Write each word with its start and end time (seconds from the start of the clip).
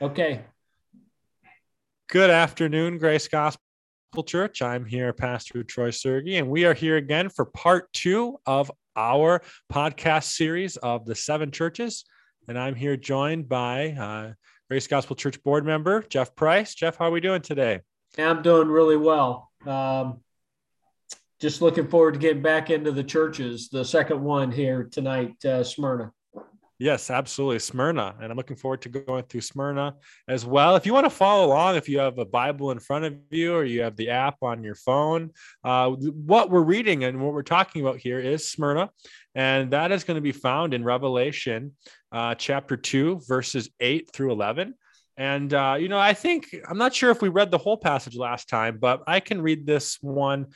Okay. 0.00 0.44
Good 2.08 2.30
afternoon, 2.30 2.98
Grace 2.98 3.28
Gospel 3.28 3.60
Church. 4.26 4.62
I'm 4.62 4.84
here, 4.84 5.12
Pastor 5.12 5.62
Troy 5.62 5.90
Sergi, 5.90 6.38
and 6.38 6.48
we 6.48 6.64
are 6.64 6.74
here 6.74 6.96
again 6.96 7.28
for 7.28 7.44
part 7.44 7.92
two 7.92 8.38
of 8.46 8.70
our 8.96 9.42
podcast 9.72 10.24
series 10.24 10.76
of 10.78 11.06
the 11.06 11.14
seven 11.14 11.50
churches. 11.50 12.04
And 12.48 12.58
I'm 12.58 12.74
here 12.74 12.96
joined 12.96 13.48
by 13.48 13.90
uh, 13.90 14.32
Grace 14.68 14.88
Gospel 14.88 15.14
Church 15.14 15.40
board 15.42 15.64
member 15.64 16.02
Jeff 16.02 16.34
Price. 16.34 16.74
Jeff, 16.74 16.96
how 16.96 17.06
are 17.06 17.10
we 17.12 17.20
doing 17.20 17.42
today? 17.42 17.80
I'm 18.18 18.42
doing 18.42 18.68
really 18.68 18.96
well. 18.96 19.50
Um, 19.66 20.20
just 21.40 21.62
looking 21.62 21.86
forward 21.86 22.14
to 22.14 22.20
getting 22.20 22.42
back 22.42 22.70
into 22.70 22.90
the 22.90 23.04
churches. 23.04 23.68
The 23.68 23.84
second 23.84 24.20
one 24.22 24.50
here 24.50 24.88
tonight, 24.90 25.42
uh, 25.44 25.62
Smyrna. 25.62 26.12
Yes, 26.80 27.10
absolutely. 27.10 27.58
Smyrna. 27.58 28.14
And 28.22 28.32
I'm 28.32 28.38
looking 28.38 28.56
forward 28.56 28.80
to 28.82 28.88
going 28.88 29.24
through 29.24 29.42
Smyrna 29.42 29.96
as 30.26 30.46
well. 30.46 30.76
If 30.76 30.86
you 30.86 30.94
want 30.94 31.04
to 31.04 31.10
follow 31.10 31.44
along, 31.44 31.76
if 31.76 31.90
you 31.90 31.98
have 31.98 32.16
a 32.16 32.24
Bible 32.24 32.70
in 32.70 32.78
front 32.78 33.04
of 33.04 33.16
you 33.28 33.54
or 33.54 33.64
you 33.64 33.82
have 33.82 33.96
the 33.96 34.08
app 34.08 34.36
on 34.40 34.64
your 34.64 34.74
phone, 34.74 35.30
uh, 35.62 35.90
what 35.90 36.48
we're 36.48 36.62
reading 36.62 37.04
and 37.04 37.20
what 37.20 37.34
we're 37.34 37.42
talking 37.42 37.82
about 37.82 37.98
here 37.98 38.18
is 38.18 38.48
Smyrna. 38.48 38.88
And 39.34 39.70
that 39.72 39.92
is 39.92 40.04
going 40.04 40.14
to 40.14 40.22
be 40.22 40.32
found 40.32 40.72
in 40.72 40.82
Revelation 40.82 41.72
uh, 42.12 42.34
chapter 42.36 42.78
2, 42.78 43.20
verses 43.28 43.68
8 43.78 44.10
through 44.10 44.32
11. 44.32 44.72
And, 45.18 45.52
uh, 45.52 45.76
you 45.78 45.90
know, 45.90 45.98
I 45.98 46.14
think, 46.14 46.46
I'm 46.66 46.78
not 46.78 46.94
sure 46.94 47.10
if 47.10 47.20
we 47.20 47.28
read 47.28 47.50
the 47.50 47.58
whole 47.58 47.76
passage 47.76 48.16
last 48.16 48.48
time, 48.48 48.78
but 48.80 49.02
I 49.06 49.20
can 49.20 49.42
read 49.42 49.66
this 49.66 49.98
one 50.00 50.46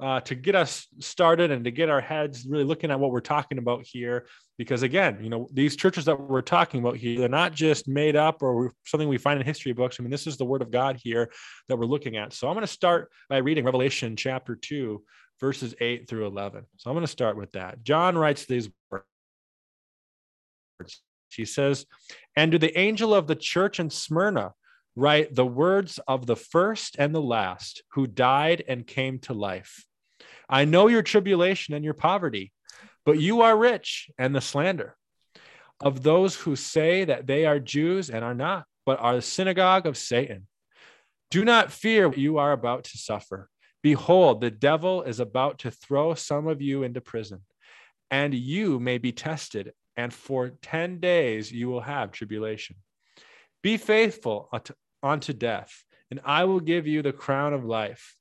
uh, 0.00 0.20
to 0.20 0.34
get 0.34 0.54
us 0.54 0.86
started 0.98 1.50
and 1.50 1.64
to 1.64 1.70
get 1.70 1.88
our 1.88 2.00
heads 2.00 2.46
really 2.46 2.64
looking 2.64 2.90
at 2.90 2.98
what 2.98 3.10
we're 3.10 3.20
talking 3.20 3.58
about 3.58 3.84
here. 3.86 4.26
Because 4.58 4.82
again, 4.82 5.18
you 5.22 5.30
know, 5.30 5.48
these 5.52 5.76
churches 5.76 6.04
that 6.06 6.18
we're 6.18 6.42
talking 6.42 6.80
about 6.80 6.96
here, 6.96 7.18
they're 7.18 7.28
not 7.28 7.54
just 7.54 7.86
made 7.88 8.16
up 8.16 8.42
or 8.42 8.72
something 8.84 9.08
we 9.08 9.18
find 9.18 9.40
in 9.40 9.46
history 9.46 9.72
books. 9.72 9.96
I 9.98 10.02
mean, 10.02 10.10
this 10.10 10.26
is 10.26 10.36
the 10.36 10.44
word 10.44 10.62
of 10.62 10.70
God 10.70 10.98
here 11.02 11.30
that 11.68 11.76
we're 11.76 11.86
looking 11.86 12.16
at. 12.16 12.32
So 12.32 12.48
I'm 12.48 12.54
going 12.54 12.66
to 12.66 12.72
start 12.72 13.10
by 13.28 13.38
reading 13.38 13.64
Revelation 13.64 14.16
chapter 14.16 14.56
2, 14.56 15.02
verses 15.40 15.74
8 15.80 16.08
through 16.08 16.26
11. 16.26 16.64
So 16.76 16.90
I'm 16.90 16.94
going 16.94 17.06
to 17.06 17.12
start 17.12 17.36
with 17.36 17.52
that. 17.52 17.82
John 17.82 18.18
writes 18.18 18.46
these 18.46 18.68
words. 18.90 19.04
He 21.30 21.44
says, 21.44 21.86
And 22.36 22.52
to 22.52 22.58
the 22.58 22.76
angel 22.78 23.14
of 23.14 23.26
the 23.26 23.36
church 23.36 23.80
in 23.80 23.90
Smyrna, 23.90 24.52
write 24.96 25.34
the 25.34 25.46
words 25.46 25.98
of 26.06 26.26
the 26.26 26.36
first 26.36 26.96
and 26.98 27.14
the 27.14 27.20
last 27.20 27.82
who 27.92 28.06
died 28.06 28.62
and 28.68 28.86
came 28.86 29.18
to 29.20 29.34
life. 29.34 29.84
I 30.48 30.64
know 30.64 30.88
your 30.88 31.02
tribulation 31.02 31.74
and 31.74 31.84
your 31.84 31.94
poverty, 31.94 32.52
but 33.04 33.18
you 33.18 33.42
are 33.42 33.56
rich 33.56 34.10
and 34.18 34.34
the 34.34 34.40
slander 34.40 34.96
of 35.80 36.02
those 36.02 36.36
who 36.36 36.56
say 36.56 37.04
that 37.04 37.26
they 37.26 37.44
are 37.46 37.58
Jews 37.58 38.10
and 38.10 38.24
are 38.24 38.34
not, 38.34 38.64
but 38.86 39.00
are 39.00 39.16
the 39.16 39.22
synagogue 39.22 39.86
of 39.86 39.96
Satan. 39.96 40.46
Do 41.30 41.44
not 41.44 41.72
fear 41.72 42.08
what 42.08 42.18
you 42.18 42.38
are 42.38 42.52
about 42.52 42.84
to 42.84 42.98
suffer. 42.98 43.48
Behold, 43.82 44.40
the 44.40 44.50
devil 44.50 45.02
is 45.02 45.20
about 45.20 45.58
to 45.60 45.70
throw 45.70 46.14
some 46.14 46.46
of 46.46 46.62
you 46.62 46.84
into 46.84 47.00
prison, 47.00 47.42
and 48.10 48.32
you 48.32 48.80
may 48.80 48.98
be 48.98 49.12
tested, 49.12 49.72
and 49.96 50.12
for 50.12 50.50
10 50.62 51.00
days 51.00 51.52
you 51.52 51.68
will 51.68 51.80
have 51.80 52.12
tribulation. 52.12 52.76
Be 53.62 53.76
faithful 53.76 54.48
unto 55.04 55.32
death, 55.32 55.84
and 56.10 56.20
I 56.24 56.44
will 56.44 56.60
give 56.60 56.86
you 56.86 57.02
the 57.02 57.12
crown 57.12 57.52
of 57.52 57.64
life. 57.64 58.16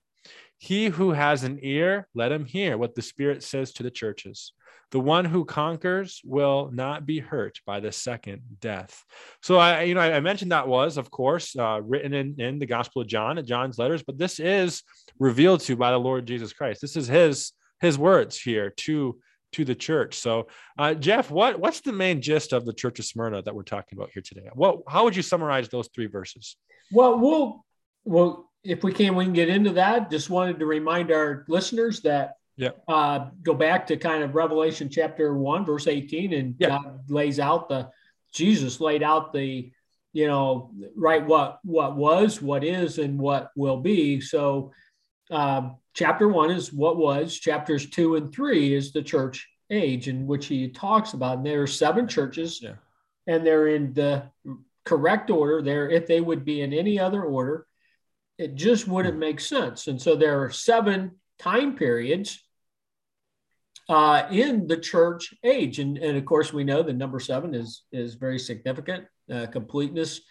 He 0.57 0.87
who 0.87 1.11
has 1.11 1.43
an 1.43 1.59
ear, 1.61 2.07
let 2.13 2.31
him 2.31 2.45
hear 2.45 2.77
what 2.77 2.95
the 2.95 3.01
Spirit 3.01 3.43
says 3.43 3.73
to 3.73 3.83
the 3.83 3.91
churches. 3.91 4.53
The 4.91 4.99
one 4.99 5.25
who 5.25 5.43
conquers 5.43 6.21
will 6.23 6.69
not 6.71 7.07
be 7.07 7.19
hurt 7.19 7.59
by 7.65 7.79
the 7.79 7.91
second 7.91 8.41
death. 8.61 9.03
So 9.41 9.57
I, 9.57 9.81
you 9.83 9.95
know, 9.95 10.01
I 10.01 10.19
mentioned 10.19 10.51
that 10.51 10.67
was, 10.67 10.97
of 10.97 11.09
course, 11.09 11.55
uh, 11.55 11.81
written 11.81 12.13
in, 12.13 12.39
in 12.39 12.59
the 12.59 12.67
Gospel 12.67 13.01
of 13.01 13.07
John, 13.07 13.39
at 13.39 13.45
John's 13.45 13.79
letters, 13.79 14.03
but 14.03 14.19
this 14.19 14.39
is 14.39 14.83
revealed 15.17 15.61
to 15.61 15.75
by 15.75 15.91
the 15.91 15.99
Lord 15.99 16.27
Jesus 16.27 16.53
Christ. 16.53 16.79
This 16.81 16.95
is 16.95 17.07
his 17.07 17.53
his 17.81 17.97
words 17.97 18.39
here 18.39 18.69
to 18.69 19.19
to 19.53 19.65
the 19.65 19.75
church. 19.75 20.17
So, 20.19 20.47
uh, 20.77 20.93
Jeff, 20.93 21.31
what 21.31 21.59
what's 21.59 21.81
the 21.81 21.93
main 21.93 22.21
gist 22.21 22.53
of 22.53 22.65
the 22.65 22.73
Church 22.73 22.99
of 22.99 23.05
Smyrna 23.05 23.41
that 23.41 23.55
we're 23.55 23.63
talking 23.63 23.97
about 23.97 24.11
here 24.13 24.23
today? 24.23 24.49
What 24.53 24.79
how 24.87 25.03
would 25.05 25.15
you 25.15 25.21
summarize 25.21 25.69
those 25.69 25.89
three 25.93 26.07
verses? 26.07 26.57
Well, 26.91 27.19
we'll 27.19 27.65
well 28.03 28.51
if 28.63 28.83
we 28.83 28.93
can, 28.93 29.15
we 29.15 29.25
can 29.25 29.33
get 29.33 29.49
into 29.49 29.71
that. 29.71 30.09
Just 30.09 30.29
wanted 30.29 30.59
to 30.59 30.65
remind 30.65 31.11
our 31.11 31.45
listeners 31.47 32.01
that 32.01 32.35
yeah, 32.55 32.69
uh, 32.87 33.29
go 33.41 33.53
back 33.53 33.87
to 33.87 33.97
kind 33.97 34.23
of 34.23 34.35
Revelation 34.35 34.89
chapter 34.89 35.35
one, 35.35 35.65
verse 35.65 35.87
eighteen, 35.87 36.33
and 36.33 36.55
yeah. 36.59 36.69
God 36.69 37.09
lays 37.09 37.39
out 37.39 37.69
the 37.69 37.89
Jesus 38.31 38.79
laid 38.79 39.03
out 39.03 39.33
the 39.33 39.71
you 40.13 40.27
know 40.27 40.71
right 40.95 41.25
what 41.25 41.59
what 41.63 41.95
was, 41.95 42.41
what 42.41 42.63
is, 42.63 42.97
and 42.97 43.19
what 43.19 43.51
will 43.55 43.77
be. 43.77 44.21
So. 44.21 44.71
Uh, 45.33 45.71
chapter 45.93 46.27
one 46.27 46.51
is 46.51 46.71
what 46.71 46.97
was. 46.97 47.37
Chapters 47.37 47.89
two 47.89 48.15
and 48.15 48.31
three 48.31 48.73
is 48.73 48.91
the 48.91 49.01
church 49.01 49.49
age 49.69 50.07
in 50.07 50.27
which 50.27 50.45
he 50.45 50.69
talks 50.69 51.13
about. 51.13 51.37
And 51.37 51.45
there 51.45 51.63
are 51.63 51.67
seven 51.67 52.07
churches, 52.07 52.61
yeah. 52.61 52.75
and 53.25 53.45
they're 53.45 53.67
in 53.67 53.93
the 53.93 54.29
correct 54.85 55.29
order 55.29 55.61
there 55.61 55.89
if 55.89 56.07
they 56.07 56.19
would 56.19 56.43
be 56.43 56.61
in 56.61 56.73
any 56.73 56.99
other 56.99 57.23
order 57.23 57.65
it 58.37 58.55
just 58.55 58.87
wouldn't 58.87 59.17
make 59.17 59.39
sense 59.39 59.87
and 59.87 60.01
so 60.01 60.15
there 60.15 60.43
are 60.43 60.49
seven 60.49 61.11
time 61.39 61.75
periods 61.75 62.43
uh, 63.89 64.23
in 64.31 64.67
the 64.67 64.77
church 64.77 65.33
age 65.43 65.79
and, 65.79 65.97
and 65.97 66.17
of 66.17 66.25
course 66.25 66.51
we 66.51 66.63
know 66.63 66.83
the 66.83 66.91
number 66.91 67.19
seven 67.19 67.53
is 67.53 67.83
is 67.91 68.15
very 68.15 68.39
significant 68.39 69.05
uh, 69.33 69.45
completeness 69.47 70.21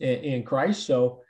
in, 0.00 0.18
in, 0.18 0.42
christ 0.42 0.84
so 0.84 1.20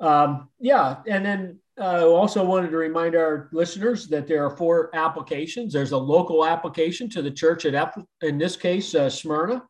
um, 0.00 0.48
yeah 0.60 0.98
and 1.08 1.24
then 1.24 1.58
uh, 1.80 2.06
also 2.06 2.44
wanted 2.44 2.70
to 2.70 2.76
remind 2.76 3.14
our 3.14 3.48
listeners 3.52 4.06
that 4.08 4.26
there 4.26 4.44
are 4.44 4.56
four 4.56 4.94
applications. 4.94 5.72
There's 5.72 5.92
a 5.92 5.98
local 5.98 6.44
application 6.44 7.08
to 7.10 7.22
the 7.22 7.30
church 7.30 7.64
at, 7.64 7.94
in 8.20 8.38
this 8.38 8.56
case, 8.56 8.94
uh, 8.94 9.08
Smyrna. 9.08 9.62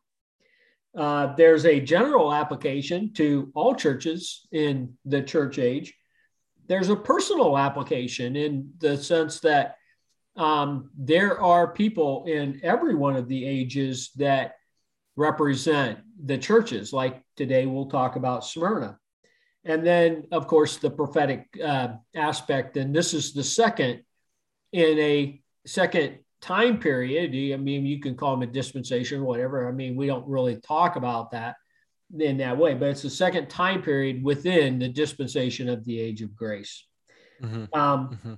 Uh, 0.95 1.33
there's 1.35 1.65
a 1.65 1.79
general 1.79 2.33
application 2.33 3.13
to 3.13 3.51
all 3.55 3.73
churches 3.73 4.45
in 4.51 4.93
the 5.05 5.21
church 5.21 5.57
age. 5.57 5.93
There's 6.67 6.89
a 6.89 6.95
personal 6.95 7.57
application 7.57 8.35
in 8.35 8.71
the 8.77 8.97
sense 8.97 9.39
that 9.39 9.77
um, 10.35 10.89
there 10.97 11.39
are 11.41 11.73
people 11.73 12.25
in 12.27 12.59
every 12.63 12.95
one 12.95 13.15
of 13.15 13.27
the 13.27 13.45
ages 13.45 14.11
that 14.17 14.55
represent 15.15 15.99
the 16.23 16.37
churches. 16.37 16.93
Like 16.93 17.21
today, 17.37 17.65
we'll 17.65 17.89
talk 17.89 18.15
about 18.15 18.45
Smyrna. 18.45 18.99
And 19.65 19.85
then, 19.85 20.27
of 20.31 20.47
course, 20.47 20.77
the 20.77 20.89
prophetic 20.89 21.47
uh, 21.63 21.89
aspect. 22.15 22.77
And 22.77 22.93
this 22.93 23.13
is 23.13 23.33
the 23.33 23.43
second 23.43 24.03
in 24.71 24.99
a 24.99 25.41
second 25.65 26.19
time 26.41 26.79
period. 26.79 27.31
I 27.53 27.57
mean, 27.57 27.85
you 27.85 27.99
can 28.01 28.15
call 28.15 28.31
them 28.31 28.47
a 28.47 28.51
dispensation 28.51 29.21
or 29.21 29.23
whatever. 29.23 29.67
I 29.67 29.71
mean, 29.71 29.95
we 29.95 30.07
don't 30.07 30.27
really 30.27 30.57
talk 30.57 30.97
about 30.97 31.31
that 31.31 31.55
in 32.19 32.37
that 32.37 32.57
way, 32.57 32.73
but 32.73 32.89
it's 32.89 33.01
the 33.01 33.09
second 33.09 33.49
time 33.49 33.81
period 33.81 34.23
within 34.23 34.79
the 34.79 34.89
dispensation 34.89 35.69
of 35.69 35.83
the 35.85 35.99
age 35.99 36.21
of 36.21 36.35
grace. 36.35 36.85
Mm-hmm. 37.41 37.73
Um, 37.73 38.09
mm-hmm. 38.09 38.33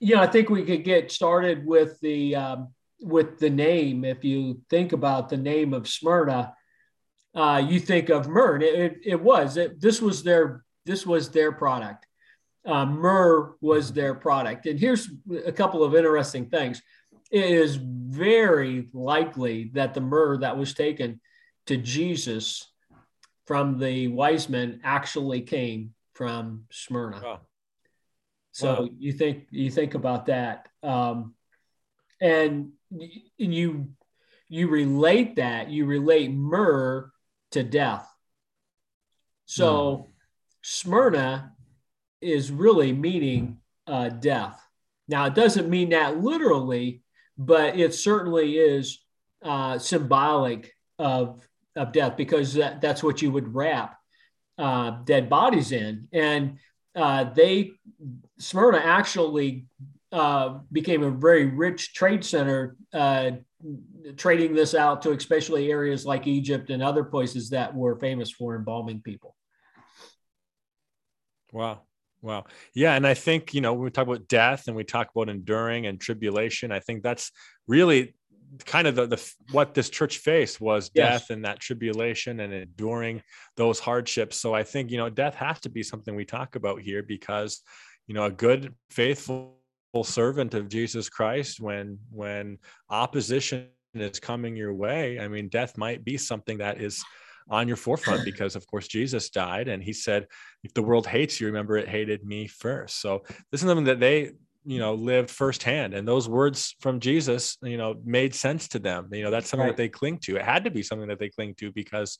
You 0.00 0.16
know, 0.16 0.22
I 0.22 0.26
think 0.26 0.48
we 0.48 0.64
could 0.64 0.82
get 0.82 1.12
started 1.12 1.64
with 1.66 2.00
the 2.00 2.34
um, 2.34 2.68
with 3.00 3.38
the 3.38 3.50
name. 3.50 4.04
If 4.04 4.24
you 4.24 4.62
think 4.70 4.92
about 4.92 5.28
the 5.28 5.36
name 5.36 5.74
of 5.74 5.88
Smyrna, 5.88 6.54
uh, 7.34 7.62
you 7.66 7.80
think 7.80 8.08
of 8.10 8.28
myrrh. 8.28 8.60
It, 8.60 8.74
it, 8.74 9.00
it 9.04 9.20
was. 9.20 9.56
It, 9.56 9.80
this 9.80 10.00
was 10.00 10.22
their 10.22 10.64
this 10.84 11.06
was 11.06 11.30
their 11.30 11.52
product. 11.52 12.06
Uh, 12.64 12.86
myrrh 12.86 13.54
was 13.60 13.92
their 13.92 14.14
product. 14.14 14.66
And 14.66 14.78
here's 14.78 15.08
a 15.44 15.52
couple 15.52 15.82
of 15.82 15.94
interesting 15.94 16.48
things 16.48 16.80
it 17.30 17.44
is 17.44 17.76
very 17.76 18.88
likely 18.92 19.70
that 19.72 19.94
the 19.94 20.00
myrrh 20.00 20.38
that 20.38 20.56
was 20.56 20.74
taken 20.74 21.20
to 21.66 21.76
Jesus 21.78 22.70
from 23.46 23.78
the 23.78 24.08
wise 24.08 24.48
men 24.48 24.80
actually 24.84 25.40
came 25.40 25.94
from 26.14 26.64
Smyrna. 26.70 27.20
Wow. 27.22 27.40
So 28.52 28.82
wow. 28.82 28.88
you 28.98 29.12
think 29.12 29.46
you 29.50 29.70
think 29.70 29.94
about 29.94 30.26
that, 30.26 30.68
um, 30.82 31.34
and 32.20 32.72
you 33.38 33.88
you 34.48 34.68
relate 34.68 35.36
that 35.36 35.70
you 35.70 35.86
relate 35.86 36.30
myrrh 36.30 37.10
to 37.52 37.62
death. 37.62 38.08
So 39.46 39.74
mm. 39.74 40.06
Smyrna 40.62 41.52
is 42.20 42.50
really 42.50 42.92
meaning 42.92 43.58
uh, 43.86 44.08
death. 44.08 44.60
Now 45.08 45.26
it 45.26 45.34
doesn't 45.34 45.68
mean 45.68 45.90
that 45.90 46.20
literally, 46.20 47.02
but 47.36 47.78
it 47.78 47.94
certainly 47.94 48.56
is 48.56 49.00
uh, 49.42 49.78
symbolic 49.78 50.72
of 50.98 51.40
of 51.74 51.92
death 51.92 52.16
because 52.16 52.54
that, 52.54 52.80
that's 52.80 53.02
what 53.02 53.22
you 53.22 53.30
would 53.32 53.54
wrap 53.54 53.98
uh, 54.58 54.90
dead 55.04 55.28
bodies 55.28 55.72
in. 55.72 56.08
And 56.12 56.58
uh, 56.94 57.24
they 57.24 57.72
Smyrna 58.38 58.78
actually 58.78 59.66
uh, 60.12 60.58
became 60.70 61.02
a 61.02 61.10
very 61.10 61.46
rich 61.46 61.94
trade 61.94 62.24
center 62.24 62.76
uh, 62.92 63.32
trading 64.16 64.54
this 64.54 64.74
out 64.74 65.02
to 65.02 65.12
especially 65.12 65.70
areas 65.70 66.04
like 66.04 66.26
Egypt 66.26 66.70
and 66.70 66.82
other 66.82 67.04
places 67.04 67.50
that 67.50 67.74
were 67.74 67.96
famous 67.96 68.30
for 68.30 68.56
embalming 68.56 69.00
people. 69.02 69.36
Wow. 71.52 71.82
Wow. 72.22 72.44
Yeah. 72.74 72.94
And 72.94 73.06
I 73.06 73.14
think, 73.14 73.52
you 73.52 73.60
know, 73.60 73.74
when 73.74 73.84
we 73.84 73.90
talk 73.90 74.06
about 74.06 74.28
death 74.28 74.68
and 74.68 74.76
we 74.76 74.84
talk 74.84 75.10
about 75.14 75.28
enduring 75.28 75.86
and 75.86 76.00
tribulation. 76.00 76.70
I 76.70 76.78
think 76.78 77.02
that's 77.02 77.32
really 77.66 78.14
kind 78.64 78.86
of 78.86 78.94
the, 78.94 79.06
the 79.06 79.32
what 79.50 79.74
this 79.74 79.90
church 79.90 80.18
faced 80.18 80.60
was 80.60 80.90
death 80.90 81.26
yes. 81.28 81.30
and 81.30 81.44
that 81.44 81.58
tribulation 81.58 82.40
and 82.40 82.52
enduring 82.52 83.22
those 83.56 83.80
hardships. 83.80 84.38
So 84.38 84.54
I 84.54 84.62
think, 84.62 84.90
you 84.90 84.98
know, 84.98 85.10
death 85.10 85.34
has 85.34 85.60
to 85.60 85.68
be 85.68 85.82
something 85.82 86.14
we 86.14 86.24
talk 86.24 86.54
about 86.54 86.80
here 86.80 87.02
because, 87.02 87.60
you 88.06 88.14
know, 88.14 88.24
a 88.24 88.30
good, 88.30 88.74
faithful 88.90 89.61
servant 90.00 90.54
of 90.54 90.68
Jesus 90.68 91.08
Christ, 91.08 91.60
when 91.60 91.98
when 92.10 92.58
opposition 92.88 93.68
is 93.94 94.18
coming 94.18 94.56
your 94.56 94.72
way, 94.72 95.20
I 95.20 95.28
mean, 95.28 95.48
death 95.48 95.76
might 95.76 96.04
be 96.04 96.16
something 96.16 96.58
that 96.58 96.80
is 96.80 97.04
on 97.50 97.68
your 97.68 97.76
forefront 97.76 98.24
because 98.24 98.56
of 98.56 98.66
course 98.66 98.86
jesus 98.88 99.28
died 99.28 99.68
and 99.68 99.82
he 99.82 99.92
said 99.92 100.26
if 100.62 100.72
the 100.74 100.82
world 100.82 101.06
hates 101.06 101.40
you 101.40 101.46
remember 101.48 101.76
it 101.76 101.88
hated 101.88 102.24
me 102.24 102.46
first. 102.46 103.00
So 103.00 103.22
this 103.50 103.62
is 103.62 103.68
something 103.68 103.86
that 103.86 104.00
they 104.00 104.32
you 104.64 104.78
know 104.78 104.94
lived 104.94 105.28
firsthand 105.28 105.92
and 105.92 106.06
those 106.06 106.28
words 106.28 106.76
from 106.78 107.00
jesus 107.00 107.58
you 107.64 107.76
know 107.76 107.96
made 108.04 108.34
sense 108.34 108.68
to 108.68 108.78
them. 108.78 109.08
You 109.10 109.24
know 109.24 109.30
that's 109.30 109.48
something 109.48 109.66
right. 109.66 109.76
that 109.76 109.82
they 109.82 109.88
cling 109.88 110.18
to. 110.18 110.36
It 110.36 110.42
had 110.42 110.64
to 110.64 110.70
be 110.70 110.82
something 110.82 111.08
that 111.08 111.18
they 111.18 111.30
cling 111.30 111.54
to 111.56 111.72
because 111.72 112.18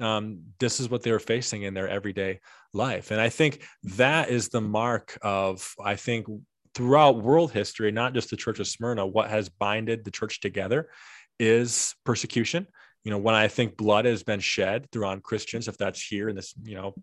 um, 0.00 0.40
this 0.58 0.80
is 0.80 0.88
what 0.88 1.02
they 1.02 1.12
were 1.12 1.18
facing 1.18 1.62
in 1.62 1.74
their 1.74 1.88
everyday 1.88 2.40
life. 2.72 3.10
And 3.10 3.20
i 3.20 3.28
think 3.28 3.62
that 3.96 4.30
is 4.30 4.48
the 4.48 4.62
mark 4.62 5.18
of 5.22 5.74
i 5.84 5.96
think 5.96 6.26
throughout 6.74 7.22
world 7.22 7.52
history 7.52 7.90
not 7.92 8.14
just 8.14 8.30
the 8.30 8.36
church 8.36 8.58
of 8.58 8.66
smyrna 8.66 9.06
what 9.06 9.30
has 9.30 9.48
binded 9.48 10.04
the 10.04 10.10
church 10.10 10.40
together 10.40 10.88
is 11.38 11.94
persecution 12.04 12.66
you 13.04 13.10
know 13.10 13.18
when 13.18 13.34
i 13.34 13.48
think 13.48 13.76
blood 13.76 14.04
has 14.04 14.22
been 14.22 14.40
shed 14.40 14.90
through 14.90 15.06
on 15.06 15.20
christians 15.20 15.68
if 15.68 15.76
that's 15.76 16.02
here 16.02 16.28
in 16.28 16.36
this 16.36 16.54
you 16.62 16.74
know 16.74 16.94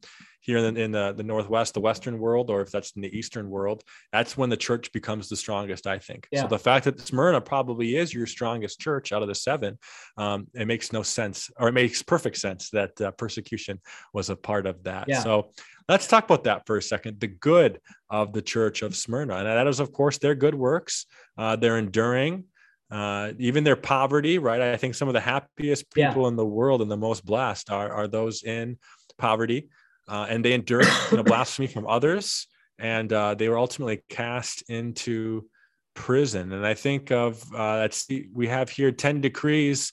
here 0.41 0.57
in 0.57 0.73
the, 0.73 0.81
in 0.81 0.91
the, 0.91 1.13
the 1.13 1.23
northwest 1.23 1.73
the 1.73 1.79
western 1.79 2.17
world 2.17 2.49
or 2.49 2.61
if 2.61 2.71
that's 2.71 2.91
in 2.91 3.01
the 3.01 3.17
eastern 3.17 3.49
world 3.49 3.83
that's 4.11 4.37
when 4.37 4.49
the 4.49 4.57
church 4.57 4.91
becomes 4.91 5.29
the 5.29 5.35
strongest 5.35 5.87
i 5.87 5.97
think 5.97 6.27
yeah. 6.31 6.41
so 6.41 6.47
the 6.47 6.59
fact 6.59 6.85
that 6.85 6.99
smyrna 6.99 7.41
probably 7.41 7.95
is 7.95 8.13
your 8.13 8.25
strongest 8.25 8.79
church 8.79 9.11
out 9.11 9.21
of 9.21 9.27
the 9.27 9.35
seven 9.35 9.77
um, 10.17 10.47
it 10.53 10.67
makes 10.67 10.93
no 10.93 11.03
sense 11.03 11.49
or 11.59 11.67
it 11.67 11.73
makes 11.73 12.01
perfect 12.01 12.37
sense 12.37 12.69
that 12.69 12.99
uh, 13.01 13.11
persecution 13.11 13.79
was 14.13 14.29
a 14.29 14.35
part 14.35 14.65
of 14.65 14.83
that 14.83 15.05
yeah. 15.07 15.19
so 15.19 15.51
let's 15.87 16.07
talk 16.07 16.23
about 16.23 16.43
that 16.43 16.65
for 16.65 16.77
a 16.77 16.81
second 16.81 17.19
the 17.19 17.27
good 17.27 17.79
of 18.09 18.33
the 18.33 18.41
church 18.41 18.81
of 18.81 18.95
smyrna 18.95 19.35
and 19.35 19.47
that 19.47 19.67
is 19.67 19.79
of 19.79 19.91
course 19.91 20.17
their 20.17 20.35
good 20.35 20.55
works 20.55 21.05
uh, 21.37 21.55
they're 21.55 21.77
enduring 21.77 22.45
uh, 22.91 23.33
even 23.37 23.63
their 23.63 23.75
poverty, 23.75 24.37
right? 24.37 24.61
I 24.61 24.77
think 24.77 24.95
some 24.95 25.07
of 25.07 25.13
the 25.13 25.19
happiest 25.19 25.91
people 25.93 26.23
yeah. 26.23 26.27
in 26.27 26.35
the 26.35 26.45
world 26.45 26.81
and 26.81 26.89
the 26.89 26.97
most 26.97 27.25
blessed 27.25 27.69
are, 27.69 27.91
are 27.91 28.07
those 28.07 28.43
in 28.43 28.77
poverty. 29.17 29.69
Uh, 30.07 30.25
and 30.27 30.43
they 30.43 30.53
endured 30.53 30.87
you 31.11 31.17
know, 31.17 31.23
blasphemy 31.33 31.67
from 31.67 31.85
others. 31.85 32.47
And 32.79 33.11
uh, 33.13 33.35
they 33.35 33.49
were 33.49 33.57
ultimately 33.57 34.01
cast 34.09 34.69
into 34.69 35.45
prison. 35.93 36.51
And 36.53 36.65
I 36.65 36.73
think 36.73 37.11
of 37.11 37.43
uh, 37.53 37.77
that's 37.77 38.07
we 38.33 38.47
have 38.47 38.69
here 38.69 38.91
10 38.91 39.21
decrees 39.21 39.91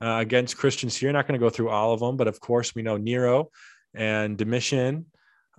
uh, 0.00 0.18
against 0.20 0.56
Christians 0.56 0.96
here. 0.96 1.12
Not 1.12 1.26
going 1.26 1.38
to 1.38 1.44
go 1.44 1.50
through 1.50 1.68
all 1.68 1.92
of 1.92 2.00
them, 2.00 2.16
but 2.16 2.28
of 2.28 2.40
course, 2.40 2.74
we 2.74 2.82
know 2.82 2.96
Nero 2.96 3.50
and 3.94 4.38
Domitian 4.38 5.06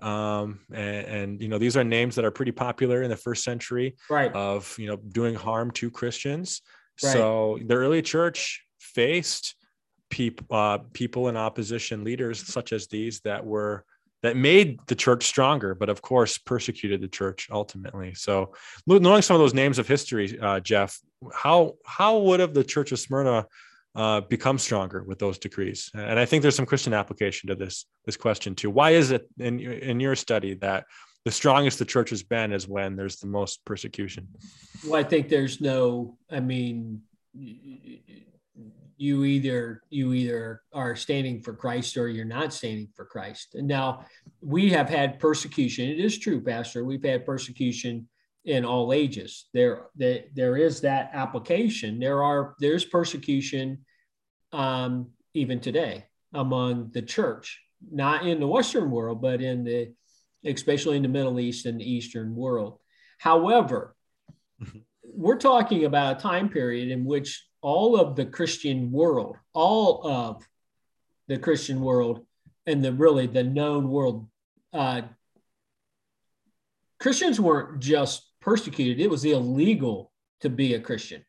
um, 0.01 0.59
and, 0.71 1.07
and, 1.07 1.41
you 1.41 1.47
know 1.47 1.57
these 1.57 1.75
are 1.75 1.83
names 1.83 2.15
that 2.15 2.25
are 2.25 2.31
pretty 2.31 2.51
popular 2.51 3.03
in 3.03 3.09
the 3.09 3.17
first 3.17 3.43
century 3.43 3.95
right. 4.09 4.31
of 4.33 4.75
you 4.79 4.87
know 4.87 4.95
doing 4.95 5.35
harm 5.35 5.71
to 5.71 5.91
christians 5.91 6.61
So 6.99 7.59
the 7.65 7.75
early 7.75 8.01
church 8.01 8.63
faced 8.79 9.55
people 10.09 10.47
uh, 10.49 10.79
people 10.93 11.29
in 11.29 11.37
opposition 11.37 12.03
leaders 12.03 12.45
such 12.45 12.73
as 12.73 12.87
these 12.87 13.21
that 13.21 13.45
were 13.45 13.85
that 14.21 14.35
made 14.35 14.79
the 14.87 14.95
church 14.95 15.25
stronger, 15.25 15.73
but 15.73 15.87
of 15.87 16.01
course 16.01 16.37
persecuted 16.37 17.01
the 17.01 17.07
church 17.07 17.47
ultimately. 17.51 18.13
So, 18.15 18.53
knowing 18.85 19.21
some 19.21 19.35
of 19.35 19.39
those 19.39 19.53
names 19.53 19.79
of 19.79 19.87
history, 19.87 20.37
uh, 20.39 20.59
Jeff, 20.59 20.99
how 21.33 21.75
how 21.85 22.19
would 22.19 22.39
have 22.39 22.53
the 22.53 22.63
Church 22.63 22.91
of 22.91 22.99
Smyrna 22.99 23.45
uh, 23.95 24.21
become 24.21 24.57
stronger 24.57 25.03
with 25.03 25.19
those 25.19 25.37
decrees? 25.37 25.89
And 25.93 26.19
I 26.19 26.25
think 26.25 26.41
there's 26.41 26.55
some 26.55 26.65
Christian 26.65 26.93
application 26.93 27.47
to 27.47 27.55
this 27.55 27.85
this 28.05 28.17
question 28.17 28.55
too. 28.55 28.69
Why 28.69 28.91
is 28.91 29.11
it 29.11 29.27
in 29.37 29.59
in 29.59 29.99
your 29.99 30.15
study 30.15 30.55
that 30.55 30.85
the 31.29 31.35
strongest 31.35 31.77
the 31.77 31.85
church 31.85 32.09
has 32.09 32.23
been 32.23 32.51
is 32.51 32.67
when 32.67 32.95
there's 32.95 33.17
the 33.17 33.27
most 33.27 33.63
persecution. 33.63 34.27
Well, 34.83 34.99
I 34.99 35.03
think 35.03 35.29
there's 35.29 35.61
no, 35.61 36.17
I 36.31 36.39
mean, 36.39 37.03
you 38.97 39.23
either 39.23 39.83
you 39.91 40.13
either 40.13 40.63
are 40.73 40.95
standing 40.95 41.39
for 41.39 41.53
Christ 41.53 41.97
or 41.97 42.09
you're 42.09 42.25
not 42.25 42.51
standing 42.51 42.87
for 42.95 43.05
Christ. 43.05 43.53
And 43.53 43.67
now 43.67 44.07
we 44.41 44.71
have 44.71 44.89
had 44.89 45.19
persecution. 45.19 45.87
It 45.87 45.99
is 45.99 46.17
true, 46.17 46.41
Pastor. 46.41 46.83
We've 46.83 47.03
had 47.03 47.27
persecution 47.27 48.09
in 48.45 48.65
all 48.65 48.91
ages. 48.91 49.49
There, 49.53 49.85
there, 49.95 50.23
there 50.33 50.57
is 50.57 50.81
that 50.81 51.11
application. 51.13 51.99
There 51.99 52.23
are 52.23 52.55
there's 52.59 52.85
persecution 52.85 53.85
um, 54.51 55.11
even 55.35 55.59
today 55.59 56.07
among 56.33 56.89
the 56.91 57.03
church, 57.03 57.61
not 57.91 58.25
in 58.25 58.39
the 58.39 58.47
Western 58.47 58.89
world, 58.89 59.21
but 59.21 59.43
in 59.43 59.63
the 59.63 59.93
especially 60.45 60.97
in 60.97 61.03
the 61.03 61.09
Middle 61.09 61.39
East 61.39 61.65
and 61.65 61.79
the 61.79 61.89
Eastern 61.89 62.35
world. 62.35 62.79
However, 63.17 63.95
mm-hmm. 64.61 64.79
we're 65.03 65.37
talking 65.37 65.85
about 65.85 66.17
a 66.17 66.21
time 66.21 66.49
period 66.49 66.89
in 66.89 67.05
which 67.05 67.45
all 67.61 67.99
of 67.99 68.15
the 68.15 68.25
Christian 68.25 68.91
world, 68.91 69.35
all 69.53 70.07
of 70.07 70.47
the 71.27 71.37
Christian 71.37 71.81
world, 71.81 72.25
and 72.65 72.83
the 72.83 72.93
really 72.93 73.27
the 73.27 73.43
known 73.43 73.89
world, 73.89 74.27
uh, 74.73 75.01
Christians 76.99 77.39
weren't 77.39 77.81
just 77.81 78.29
persecuted; 78.39 78.99
it 78.99 79.09
was 79.09 79.25
illegal 79.25 80.11
to 80.41 80.49
be 80.49 80.73
a 80.73 80.79
Christian. 80.79 81.25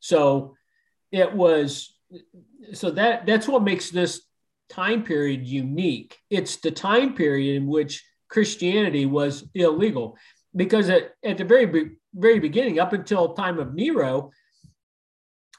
So 0.00 0.56
it 1.10 1.32
was 1.32 1.94
so 2.72 2.90
that 2.92 3.26
that's 3.26 3.48
what 3.48 3.62
makes 3.62 3.90
this 3.90 4.22
time 4.68 5.02
period 5.02 5.46
unique. 5.46 6.18
It's 6.30 6.56
the 6.56 6.70
time 6.70 7.14
period 7.14 7.56
in 7.56 7.66
which 7.66 8.04
Christianity 8.28 9.06
was 9.06 9.44
illegal 9.54 10.16
because 10.54 10.90
at, 10.90 11.12
at 11.24 11.38
the 11.38 11.44
very 11.44 11.90
very 12.14 12.38
beginning, 12.38 12.80
up 12.80 12.92
until 12.92 13.34
time 13.34 13.58
of 13.58 13.74
Nero, 13.74 14.30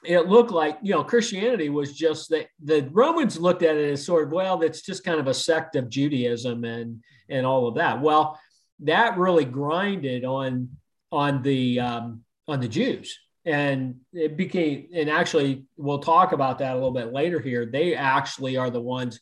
it 0.04 0.28
looked 0.28 0.52
like 0.52 0.78
you 0.82 0.94
know 0.94 1.04
Christianity 1.04 1.70
was 1.70 1.96
just 1.96 2.30
that 2.30 2.48
the 2.64 2.90
Romans 2.92 3.40
looked 3.40 3.64
at 3.64 3.76
it 3.76 3.92
as 3.92 4.06
sort 4.06 4.28
of 4.28 4.32
well, 4.32 4.58
that's 4.58 4.82
just 4.82 5.04
kind 5.04 5.20
of 5.20 5.28
a 5.28 5.34
sect 5.34 5.76
of 5.76 5.90
Judaism 5.90 6.64
and 6.64 7.04
and 7.30 7.46
all 7.46 7.68
of 7.68 7.76
that. 7.76 8.02
Well, 8.02 8.40
that 8.82 9.18
really 9.18 9.46
grinded 9.46 10.26
on 10.26 10.70
on 11.12 11.42
the 11.42 11.80
um, 11.80 12.22
on 12.48 12.60
the 12.60 12.68
Jews 12.68 13.18
and 13.46 13.96
it 14.14 14.36
became 14.36 14.88
and 14.94 15.10
actually 15.10 15.66
we'll 15.78 16.00
talk 16.00 16.34
about 16.34 16.60
that 16.60 16.74
a 16.74 16.76
little 16.76 16.92
bit 16.92 17.14
later 17.14 17.40
here. 17.40 17.66
They 17.66 17.96
actually 17.96 18.58
are 18.58 18.70
the 18.70 18.82
ones 18.82 19.20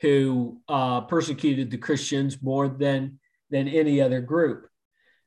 who 0.00 0.60
uh, 0.68 1.02
persecuted 1.02 1.70
the 1.70 1.78
christians 1.78 2.42
more 2.42 2.68
than 2.68 3.18
than 3.50 3.68
any 3.68 4.00
other 4.00 4.20
group. 4.20 4.66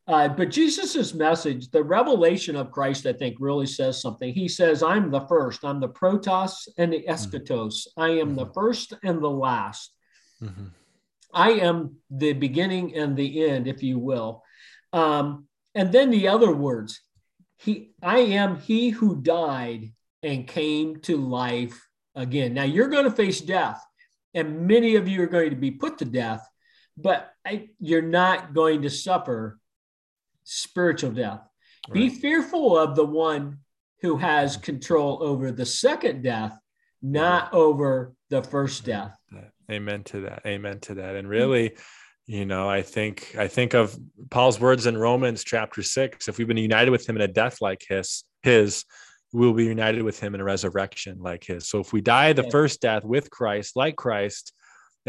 Uh, 0.05 0.27
but 0.27 0.51
jesus's 0.51 1.13
message 1.13 1.69
the 1.71 1.81
revelation 1.81 2.57
of 2.57 2.71
christ 2.71 3.05
i 3.05 3.13
think 3.13 3.37
really 3.39 3.65
says 3.65 4.01
something. 4.01 4.33
He 4.33 4.47
says 4.47 4.83
i'm 4.83 5.09
the 5.09 5.25
first. 5.27 5.63
I'm 5.63 5.79
the 5.79 5.89
protos 5.89 6.67
and 6.77 6.93
the 6.93 7.03
eschatos. 7.07 7.87
Mm-hmm. 7.87 8.01
i 8.01 8.09
am 8.09 8.35
the 8.35 8.45
mm-hmm. 8.45 8.53
first 8.53 8.93
and 9.03 9.23
the 9.23 9.29
last. 9.29 9.91
Mm-hmm. 10.41 10.65
i 11.33 11.51
am 11.51 11.95
the 12.11 12.33
beginning 12.33 12.95
and 12.95 13.17
the 13.17 13.45
end 13.49 13.67
if 13.67 13.81
you 13.81 13.97
will. 13.97 14.43
Um, 14.91 15.47
and 15.73 15.91
then 15.91 16.11
the 16.11 16.27
other 16.27 16.51
words 16.51 17.01
he 17.57 17.93
I 18.01 18.19
am 18.19 18.57
he 18.59 18.89
who 18.89 19.21
died 19.21 19.91
and 20.21 20.47
came 20.47 20.99
to 21.01 21.17
life 21.17 21.87
again. 22.15 22.53
Now 22.53 22.63
you're 22.63 22.89
going 22.89 23.05
to 23.05 23.11
face 23.11 23.41
death, 23.41 23.83
and 24.33 24.67
many 24.67 24.95
of 24.95 25.07
you 25.07 25.21
are 25.23 25.27
going 25.27 25.49
to 25.49 25.55
be 25.55 25.71
put 25.71 25.97
to 25.99 26.05
death, 26.05 26.47
but 26.97 27.31
I, 27.45 27.69
you're 27.79 28.01
not 28.01 28.53
going 28.53 28.83
to 28.83 28.89
suffer 28.89 29.59
spiritual 30.43 31.11
death. 31.11 31.41
Right. 31.87 31.93
Be 31.93 32.09
fearful 32.09 32.77
of 32.77 32.95
the 32.95 33.05
one 33.05 33.59
who 34.01 34.17
has 34.17 34.57
control 34.57 35.19
over 35.21 35.51
the 35.51 35.65
second 35.65 36.23
death, 36.23 36.57
not 37.01 37.53
over 37.53 38.13
the 38.29 38.41
first 38.41 38.85
death. 38.85 39.17
Amen 39.71 40.03
to 40.03 40.21
that. 40.21 40.41
Amen 40.45 40.79
to 40.81 40.95
that. 40.95 41.15
And 41.15 41.27
really, 41.27 41.75
you 42.25 42.45
know 42.45 42.69
i 42.69 42.81
think 42.81 43.35
i 43.37 43.47
think 43.47 43.73
of 43.73 43.97
paul's 44.29 44.59
words 44.59 44.85
in 44.85 44.97
romans 44.97 45.43
chapter 45.43 45.83
6 45.83 46.27
if 46.27 46.37
we've 46.37 46.47
been 46.47 46.57
united 46.57 46.91
with 46.91 47.07
him 47.07 47.15
in 47.15 47.21
a 47.21 47.27
death 47.27 47.57
like 47.61 47.83
his 47.87 48.23
his 48.43 48.85
we'll 49.33 49.53
be 49.53 49.65
united 49.65 50.01
with 50.03 50.19
him 50.19 50.35
in 50.35 50.41
a 50.41 50.43
resurrection 50.43 51.17
like 51.19 51.43
his 51.43 51.67
so 51.67 51.79
if 51.79 51.91
we 51.91 52.01
die 52.01 52.33
the 52.33 52.49
first 52.49 52.81
death 52.81 53.03
with 53.03 53.29
christ 53.29 53.75
like 53.75 53.95
christ 53.95 54.53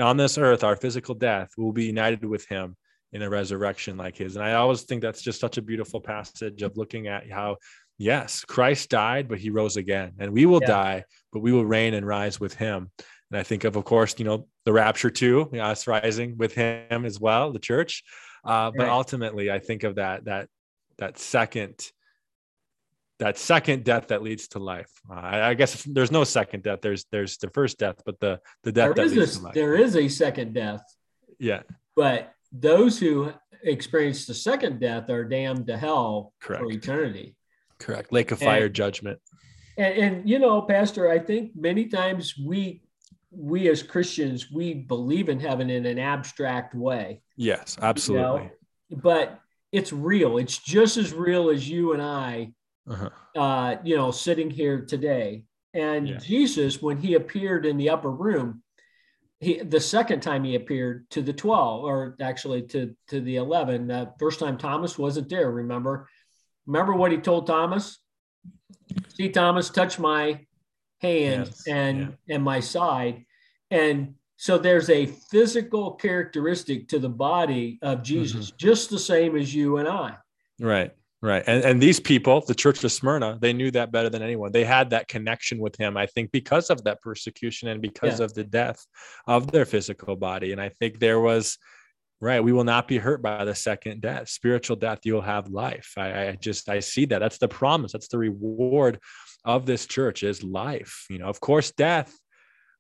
on 0.01 0.17
this 0.17 0.39
earth 0.39 0.65
our 0.65 0.77
physical 0.77 1.15
death 1.15 1.51
we'll 1.57 1.73
be 1.73 1.85
united 1.85 2.25
with 2.25 2.47
him 2.47 2.77
in 3.13 3.23
a 3.23 3.31
resurrection 3.31 3.97
like 3.97 4.17
his 4.17 4.35
and 4.35 4.45
i 4.45 4.55
always 4.55 4.83
think 4.83 5.01
that's 5.01 5.23
just 5.23 5.41
such 5.41 5.57
a 5.57 5.63
beautiful 5.63 6.01
passage 6.01 6.63
of 6.63 6.77
looking 6.77 7.07
at 7.07 7.31
how 7.31 7.57
yes, 7.99 8.45
Christ 8.45 8.91
died, 8.91 9.29
but 9.29 9.39
he 9.39 9.51
rose 9.51 9.77
again, 9.77 10.13
and 10.19 10.33
we 10.33 10.47
will 10.47 10.61
Yeah. 10.61 10.67
die, 10.67 11.05
but 11.33 11.41
we 11.41 11.53
will 11.53 11.65
reign 11.65 11.95
and 11.95 12.07
rise 12.07 12.41
with 12.41 12.55
him. 12.55 12.91
And 13.31 13.39
I 13.39 13.43
think 13.43 13.65
of, 13.65 13.77
of 13.77 13.85
course, 13.85 14.15
you 14.19 14.25
know, 14.25 14.49
the 14.65 14.73
rapture 14.73 15.11
too, 15.11 15.49
you 15.53 15.59
know, 15.59 15.65
us 15.65 15.87
rising 15.87 16.37
with 16.39 16.55
him 16.55 17.05
as 17.05 17.21
well, 17.21 17.53
the 17.53 17.59
church. 17.59 18.03
Uh, 18.45 18.71
but 18.71 18.85
Right. 18.85 18.89
ultimately, 18.93 19.51
I 19.51 19.59
think 19.59 19.85
of 19.85 19.97
that 19.97 20.25
that 20.25 20.49
that 20.99 21.19
second 21.19 21.91
that 23.21 23.39
second 23.39 23.85
death 23.85 24.09
that 24.09 24.23
leads 24.23 24.49
to 24.49 24.59
life. 24.59 24.91
Uh, 25.09 25.15
I, 25.15 25.49
I 25.51 25.55
guess 25.55 25.85
there's 25.85 26.11
no 26.11 26.25
second 26.25 26.63
death. 26.63 26.81
There's 26.83 27.05
there's 27.13 27.37
the 27.39 27.49
first 27.51 27.79
death, 27.79 27.97
but 28.05 28.19
the 28.21 28.41
the 28.65 28.73
death 28.73 28.95
There 28.95 29.07
that 29.07 29.13
is 29.13 29.17
leads 29.17 29.37
a, 29.37 29.39
to 29.39 29.45
life. 29.47 29.55
there 29.55 29.75
is 29.77 29.97
a 29.97 30.09
second 30.09 30.53
death, 30.55 30.83
yeah, 31.39 31.63
but 31.97 32.33
those 32.53 32.99
who 32.99 33.33
experience 33.63 34.27
the 34.27 34.35
second 34.35 34.81
death 34.81 35.09
are 35.11 35.25
damned 35.25 35.67
to 35.69 35.77
hell 35.77 36.33
for 36.41 36.57
Correct. 36.59 36.73
eternity. 36.75 37.37
correct. 37.79 38.13
Lake 38.13 38.31
of 38.31 38.39
fire 38.39 38.67
And- 38.67 38.75
judgment. 38.75 39.21
And, 39.77 39.95
and 40.05 40.29
you 40.31 40.39
know, 40.39 40.63
Pastor, 40.63 41.11
I 41.11 41.19
think 41.19 41.53
many 41.57 41.87
times 41.87 42.35
we 42.39 42.83
we 43.37 43.69
as 43.69 43.83
Christians 43.83 44.51
we 44.51 44.75
believe 44.75 45.29
in 45.29 45.41
heaven 45.41 45.71
in 45.71 45.87
an 45.87 45.99
abstract 45.99 46.75
way. 46.75 47.21
Yes, 47.37 47.77
you 47.77 47.83
know? 47.83 47.89
absolutely. 47.89 48.51
but 48.91 49.41
it's 49.73 49.93
real. 49.93 50.39
It's 50.39 50.59
just 50.59 50.97
as 50.97 51.13
real 51.13 51.51
as 51.51 51.69
you 51.69 51.93
and 51.95 52.03
I, 52.03 52.53
Uh-huh. 52.87 53.11
uh, 53.41 53.77
you 53.83 53.97
know, 53.97 54.11
sitting 54.11 54.51
here 54.51 54.85
today. 54.85 55.45
And 55.73 56.09
Yeah. 56.09 56.19
Jesus, 56.19 56.81
when 56.81 56.99
he 56.99 57.15
appeared 57.15 57.67
in 57.67 57.77
the 57.77 57.91
upper 57.91 58.11
room, 58.11 58.63
he 59.41 59.59
the 59.61 59.81
second 59.81 60.21
time 60.21 60.45
he 60.45 60.55
appeared 60.55 61.11
to 61.11 61.23
the 61.23 61.33
12, 61.33 61.85
or 61.85 62.17
actually 62.21 62.63
to, 62.69 62.95
to 63.09 63.21
the 63.21 63.37
11, 63.37 63.91
uh, 63.91 64.13
first 64.19 64.39
time 64.39 64.57
Thomas 64.57 64.97
wasn't 64.97 65.29
there, 65.29 65.51
remember? 65.51 66.09
Remember 66.67 66.95
what 66.95 67.11
he 67.11 67.19
told 67.19 67.47
Thomas? 67.47 67.99
See, 69.09 69.29
Thomas, 69.31 69.71
touch 69.71 69.99
my 69.99 70.47
hand 71.05 71.47
Yes, 71.47 71.67
and 71.69 72.17
and 72.29 72.43
my 72.43 72.61
side. 72.61 73.25
And 73.71 74.15
so 74.37 74.59
there's 74.59 74.91
a 74.91 75.07
physical 75.31 75.93
characteristic 75.93 76.89
to 76.89 76.99
the 76.99 77.09
body 77.09 77.79
of 77.83 78.03
Jesus, 78.03 78.47
mm-hmm. 78.47 78.57
just 78.57 78.91
the 78.91 78.99
same 78.99 79.37
as 79.37 79.55
you 79.55 79.77
and 79.79 79.89
I. 79.89 80.17
Right, 80.61 80.93
right. 81.23 81.45
And 81.47 81.65
and 81.65 81.81
these 81.81 82.01
people, 82.01 82.41
the 82.41 82.55
Church 82.55 82.83
of 82.85 82.93
Smyrna, 82.93 83.39
they 83.41 83.53
knew 83.53 83.71
that 83.73 83.93
better 83.93 84.11
than 84.11 84.23
anyone. 84.23 84.53
They 84.53 84.65
had 84.65 84.91
that 84.91 85.09
connection 85.09 85.59
with 85.59 85.77
him, 85.77 85.97
I 85.97 86.07
think, 86.07 86.33
because 86.33 86.71
of 86.71 86.85
that 86.85 87.01
persecution 87.03 87.69
and 87.69 87.81
because 87.81 88.19
Yeah. 88.19 88.27
of 88.27 88.35
the 88.35 88.45
death 88.45 88.85
of 89.27 89.51
their 89.51 89.65
physical 89.65 90.17
body. 90.17 90.53
And 90.53 90.61
I 90.61 90.69
think 90.69 90.99
there 90.99 91.21
was 91.21 91.59
right, 92.21 92.43
we 92.43 92.53
will 92.53 92.65
not 92.65 92.89
be 92.89 92.99
hurt 92.99 93.23
by 93.23 93.45
the 93.45 93.55
second 93.55 94.01
death. 94.01 94.29
Spiritual 94.29 94.77
death, 94.77 95.01
you 95.05 95.15
will 95.15 95.21
have 95.21 95.49
life. 95.49 95.93
I, 95.97 96.29
I 96.29 96.39
just 96.41 96.69
I 96.69 96.81
see 96.81 97.05
that. 97.07 97.19
That's 97.19 97.39
the 97.39 97.49
promise. 97.49 97.93
That's 97.93 98.09
the 98.09 98.19
reward 98.19 99.01
of 99.45 99.67
this 99.67 99.87
church 99.87 100.23
is 100.23 100.43
life. 100.43 101.07
You 101.11 101.19
know, 101.19 101.27
of 101.27 101.41
course, 101.41 101.71
death. 101.73 102.17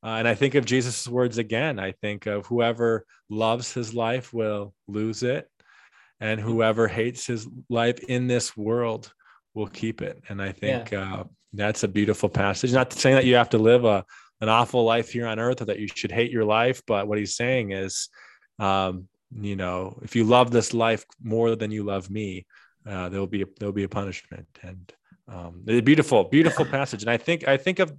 Uh, 0.02 0.16
and 0.18 0.28
I 0.28 0.34
think 0.34 0.54
of 0.54 0.66
Jesus' 0.66 1.08
words 1.08 1.38
again. 1.38 1.78
I 1.78 1.92
think 1.92 2.26
of 2.26 2.46
whoever 2.46 3.06
loves 3.30 3.72
his 3.72 3.94
life 3.94 4.34
will 4.34 4.74
lose 4.86 5.22
it 5.22 5.48
and 6.20 6.40
whoever 6.40 6.88
hates 6.88 7.26
his 7.26 7.46
life 7.68 7.98
in 8.04 8.26
this 8.26 8.56
world 8.56 9.12
will 9.54 9.66
keep 9.66 10.02
it 10.02 10.22
and 10.28 10.40
i 10.40 10.50
think 10.50 10.92
uh, 10.92 11.24
that's 11.52 11.82
a 11.82 11.88
beautiful 11.88 12.28
passage 12.28 12.72
not 12.72 12.92
saying 12.92 13.14
that 13.14 13.24
you 13.24 13.34
have 13.34 13.50
to 13.50 13.58
live 13.58 13.84
a, 13.84 14.04
an 14.40 14.48
awful 14.48 14.84
life 14.84 15.10
here 15.10 15.26
on 15.26 15.38
earth 15.38 15.60
or 15.60 15.66
that 15.66 15.78
you 15.78 15.86
should 15.86 16.10
hate 16.10 16.30
your 16.30 16.44
life 16.44 16.82
but 16.86 17.06
what 17.06 17.18
he's 17.18 17.36
saying 17.36 17.72
is 17.72 18.08
um, 18.58 19.08
you 19.40 19.56
know 19.56 19.98
if 20.02 20.14
you 20.14 20.24
love 20.24 20.50
this 20.50 20.72
life 20.72 21.04
more 21.22 21.56
than 21.56 21.70
you 21.70 21.82
love 21.82 22.10
me 22.10 22.46
uh, 22.86 23.08
there'll 23.08 23.26
be 23.26 23.42
a, 23.42 23.46
there'll 23.58 23.72
be 23.72 23.84
a 23.84 23.88
punishment. 23.88 24.46
And 24.62 24.92
um, 25.26 25.62
a 25.68 25.80
beautiful 25.80 26.24
beautiful 26.24 26.64
passage. 26.76 27.02
And 27.02 27.10
i 27.10 27.16
think 27.16 27.48
i 27.48 27.56
think 27.56 27.78
of 27.78 27.92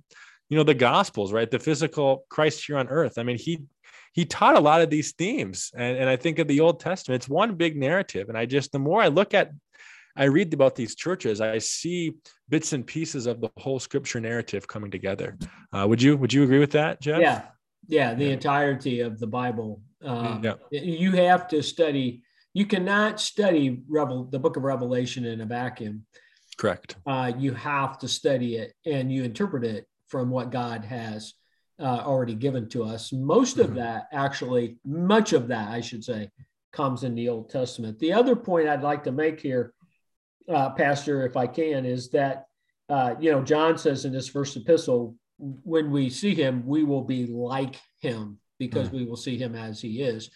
you 0.50 0.58
know 0.58 0.64
the 0.64 0.76
gospels 0.76 1.34
right? 1.34 1.50
The 1.50 1.60
physical 1.60 2.26
christ 2.30 2.66
here 2.66 2.78
on 2.78 2.88
earth. 2.88 3.18
I 3.18 3.24
mean 3.24 3.38
he 3.38 3.64
he 4.14 4.26
taught 4.26 4.56
a 4.56 4.60
lot 4.60 4.82
of 4.82 4.90
these 4.90 5.14
themes. 5.14 5.72
And, 5.76 5.98
and 5.98 6.10
i 6.10 6.16
think 6.16 6.40
of 6.40 6.48
the 6.48 6.60
old 6.60 6.80
testament. 6.80 7.22
It's 7.22 7.30
one 7.30 7.56
big 7.56 7.76
narrative. 7.78 8.30
And 8.30 8.38
i 8.38 8.46
just 8.46 8.72
the 8.72 8.80
more 8.80 9.02
i 9.02 9.08
look 9.08 9.34
at 9.34 9.52
i 10.16 10.26
read 10.26 10.54
about 10.54 10.76
these 10.76 10.96
churches 10.96 11.42
i 11.42 11.58
see 11.58 12.14
bits 12.48 12.74
and 12.74 12.86
pieces 12.86 13.26
of 13.26 13.42
the 13.42 13.50
whole 13.58 13.80
scripture 13.80 14.20
narrative 14.20 14.68
coming 14.68 14.92
together. 14.92 15.36
Uh, 15.74 15.86
would 15.88 16.02
you 16.02 16.16
would 16.16 16.32
you 16.32 16.44
agree 16.44 16.60
with 16.60 16.72
that 16.72 17.02
jeff? 17.02 17.22
Yeah. 17.22 17.42
Yeah. 17.88 18.14
The 18.14 18.26
Yeah. 18.26 18.32
entirety 18.34 19.00
of 19.02 19.20
the 19.20 19.28
Bible. 19.28 19.82
Uh, 20.04 20.40
yeah 20.44 20.54
You 20.72 21.12
have 21.14 21.48
to 21.50 21.64
study, 21.64 22.24
you 22.54 22.66
cannot 22.66 23.20
study 23.20 23.84
Revel, 23.88 24.26
the 24.26 24.40
book 24.40 24.56
of 24.58 24.64
Revelation 24.64 25.26
in 25.26 25.42
a 25.42 25.46
vacuum. 25.46 26.06
correct 26.58 26.96
uh, 27.06 27.34
you 27.38 27.54
have 27.54 27.98
to 28.00 28.08
study 28.08 28.56
it 28.56 28.74
and 28.86 29.12
you 29.12 29.24
interpret 29.24 29.66
it 29.66 29.86
from 30.08 30.30
what 30.30 30.52
God 30.52 30.86
has 30.86 31.34
uh, 31.80 31.84
already 32.06 32.34
given 32.36 32.70
to 32.70 32.82
us. 32.86 33.12
Most 33.12 33.58
of 33.60 33.72
Mhm. 33.72 33.76
that, 33.76 34.08
actually, 34.14 34.78
much 34.86 35.34
of 35.34 35.50
that, 35.50 35.68
I 35.70 35.82
should 35.82 36.06
say, 36.06 36.32
comes 36.72 37.04
in 37.04 37.14
the 37.16 37.28
Old 37.28 37.50
Testament. 37.50 38.00
The 38.00 38.14
other 38.14 38.34
point 38.38 38.70
I'd 38.70 38.82
like 38.84 39.04
to 39.04 39.12
make 39.12 39.42
here, 39.42 39.74
uh, 40.48 40.70
Pastor, 40.70 41.26
if 41.26 41.36
I 41.36 41.48
can, 41.48 41.86
is 41.86 42.10
that, 42.12 42.46
uh, 42.88 43.16
you 43.20 43.30
know, 43.32 43.44
John 43.44 43.78
says 43.78 44.06
in 44.06 44.14
this 44.14 44.30
first 44.30 44.56
epistle, 44.56 45.18
when 45.38 45.92
we 45.92 46.10
see 46.10 46.34
him, 46.34 46.66
we 46.66 46.84
will 46.84 47.04
be 47.04 47.28
like 47.28 47.80
him 48.00 48.40
because 48.60 48.90
hmm. 48.90 48.98
we 48.98 49.06
will 49.06 49.18
see 49.18 49.38
him 49.38 49.56
as 49.56 49.82
he 49.82 50.02
is. 50.02 50.30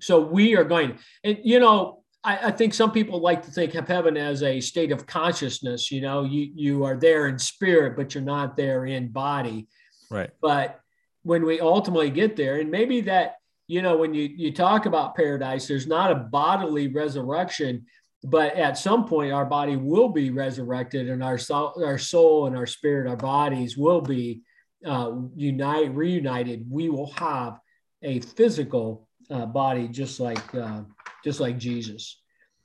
So 0.00 0.20
we 0.20 0.56
are 0.56 0.64
going, 0.64 0.98
and 1.22 1.38
you 1.42 1.60
know, 1.60 2.04
I, 2.22 2.48
I 2.48 2.50
think 2.50 2.74
some 2.74 2.90
people 2.90 3.20
like 3.20 3.42
to 3.44 3.50
think 3.50 3.74
of 3.74 3.86
heaven 3.86 4.16
as 4.16 4.42
a 4.42 4.60
state 4.60 4.92
of 4.92 5.06
consciousness. 5.06 5.90
You 5.90 6.00
know, 6.00 6.24
you 6.24 6.50
you 6.54 6.84
are 6.84 6.96
there 6.96 7.28
in 7.28 7.38
spirit, 7.38 7.96
but 7.96 8.14
you're 8.14 8.24
not 8.24 8.56
there 8.56 8.86
in 8.86 9.08
body. 9.08 9.68
right 10.10 10.30
But 10.40 10.80
when 11.22 11.44
we 11.44 11.60
ultimately 11.60 12.10
get 12.10 12.36
there, 12.36 12.56
and 12.60 12.70
maybe 12.70 13.02
that, 13.02 13.36
you 13.66 13.82
know, 13.82 13.96
when 13.96 14.14
you 14.14 14.28
you 14.34 14.52
talk 14.52 14.86
about 14.86 15.14
paradise, 15.14 15.66
there's 15.66 15.86
not 15.86 16.10
a 16.10 16.16
bodily 16.16 16.88
resurrection, 16.88 17.86
but 18.24 18.54
at 18.54 18.78
some 18.78 19.06
point 19.06 19.32
our 19.32 19.44
body 19.44 19.76
will 19.76 20.08
be 20.08 20.30
resurrected, 20.30 21.08
and 21.08 21.22
our 21.22 21.38
soul, 21.38 21.72
our 21.84 21.98
soul 21.98 22.46
and 22.46 22.56
our 22.56 22.66
spirit, 22.66 23.08
our 23.08 23.16
bodies 23.16 23.76
will 23.76 24.00
be 24.00 24.42
uh, 24.84 25.12
unite, 25.36 25.94
reunited. 25.94 26.66
We 26.68 26.88
will 26.88 27.12
have 27.12 27.58
a 28.02 28.20
physical 28.20 29.08
uh, 29.30 29.46
body, 29.46 29.88
just 29.88 30.20
like 30.20 30.54
uh, 30.54 30.82
just 31.22 31.40
like 31.40 31.58
Jesus 31.58 32.20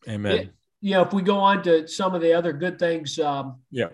amen 0.07 0.49
you 0.81 0.93
know, 0.93 1.01
if 1.01 1.11
we 1.11 1.21
go 1.21 1.37
on 1.37 1.61
to 1.61 1.85
some 1.89 2.15
of 2.15 2.21
the 2.21 2.31
other 2.31 2.53
good 2.53 2.79
things, 2.79 3.19
um, 3.19 3.59
yeah 3.69 3.89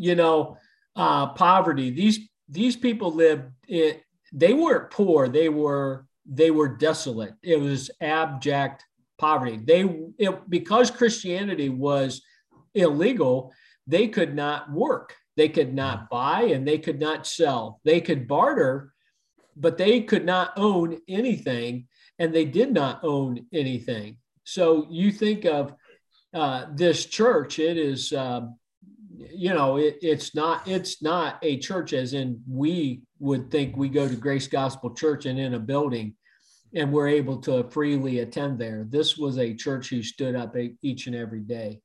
you 0.00 0.14
know, 0.14 0.56
uh, 0.96 1.28
poverty. 1.28 1.90
These 1.90 2.28
these 2.48 2.76
people 2.76 3.12
lived. 3.12 3.44
It, 3.68 4.02
they 4.32 4.54
weren't 4.54 4.90
poor. 4.90 5.28
They 5.28 5.48
were 5.48 6.06
they 6.26 6.50
were 6.50 6.68
desolate. 6.68 7.34
It 7.42 7.60
was 7.60 7.90
abject 8.00 8.84
poverty. 9.20 9.60
They 9.62 9.82
it, 10.18 10.50
because 10.50 10.90
Christianity 10.90 11.68
was 11.68 12.22
illegal. 12.74 13.52
They 13.86 14.08
could 14.08 14.34
not 14.34 14.72
work. 14.72 15.14
They 15.36 15.48
could 15.48 15.74
not 15.74 16.10
buy 16.10 16.42
and 16.54 16.66
they 16.66 16.78
could 16.78 17.00
not 17.00 17.26
sell. 17.26 17.80
They 17.84 18.00
could 18.00 18.26
barter, 18.26 18.92
but 19.56 19.78
they 19.78 20.00
could 20.02 20.24
not 20.24 20.52
own 20.56 20.98
anything, 21.08 21.86
and 22.18 22.34
they 22.34 22.44
did 22.44 22.72
not 22.72 23.04
own 23.04 23.46
anything. 23.52 24.16
So 24.44 24.86
you 24.90 25.12
think 25.12 25.44
of 25.44 25.74
uh, 26.34 26.66
this 26.74 27.06
church, 27.06 27.58
it 27.58 27.76
is, 27.76 28.12
um, 28.12 28.56
you 29.32 29.52
know, 29.54 29.76
it, 29.76 29.98
it's 30.02 30.34
not 30.34 30.66
it's 30.66 31.02
not 31.02 31.38
a 31.42 31.58
church 31.58 31.92
as 31.92 32.14
in 32.14 32.42
we 32.48 33.02
would 33.18 33.50
think 33.50 33.76
we 33.76 33.88
go 33.88 34.08
to 34.08 34.16
Grace 34.16 34.48
Gospel 34.48 34.94
Church 34.94 35.26
and 35.26 35.38
in 35.38 35.54
a 35.54 35.58
building, 35.58 36.14
and 36.74 36.92
we're 36.92 37.08
able 37.08 37.38
to 37.38 37.64
freely 37.70 38.20
attend 38.20 38.58
there. 38.58 38.84
This 38.88 39.16
was 39.16 39.38
a 39.38 39.54
church 39.54 39.88
who 39.90 40.02
stood 40.02 40.34
up 40.34 40.56
each 40.82 41.06
and 41.06 41.16
every 41.16 41.40
day, 41.40 41.80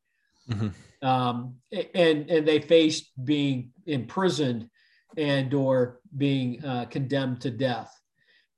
Mhm. 0.49 0.73
um, 1.01 1.55
and 1.71 2.29
and 2.29 2.47
they 2.47 2.59
faced 2.59 3.11
being 3.23 3.71
imprisoned 3.85 4.69
and 5.17 5.53
or 5.53 5.99
being 6.15 6.63
uh, 6.63 6.85
condemned 6.85 7.41
to 7.41 7.51
death. 7.51 7.91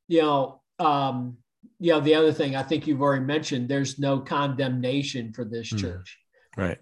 You 0.08 0.22
know, 0.22 0.62
um, 0.80 1.38
you 1.80 1.92
know, 1.92 2.00
the 2.00 2.16
other 2.16 2.34
thing 2.34 2.56
I 2.56 2.64
think 2.64 2.88
you've 2.88 3.02
already 3.02 3.26
mentioned, 3.26 3.70
there's 3.70 4.00
no 4.00 4.20
condemnation 4.20 5.34
for 5.34 5.46
this 5.46 5.72
Mhm. 5.72 5.78
church. 5.80 6.20
right 6.56 6.80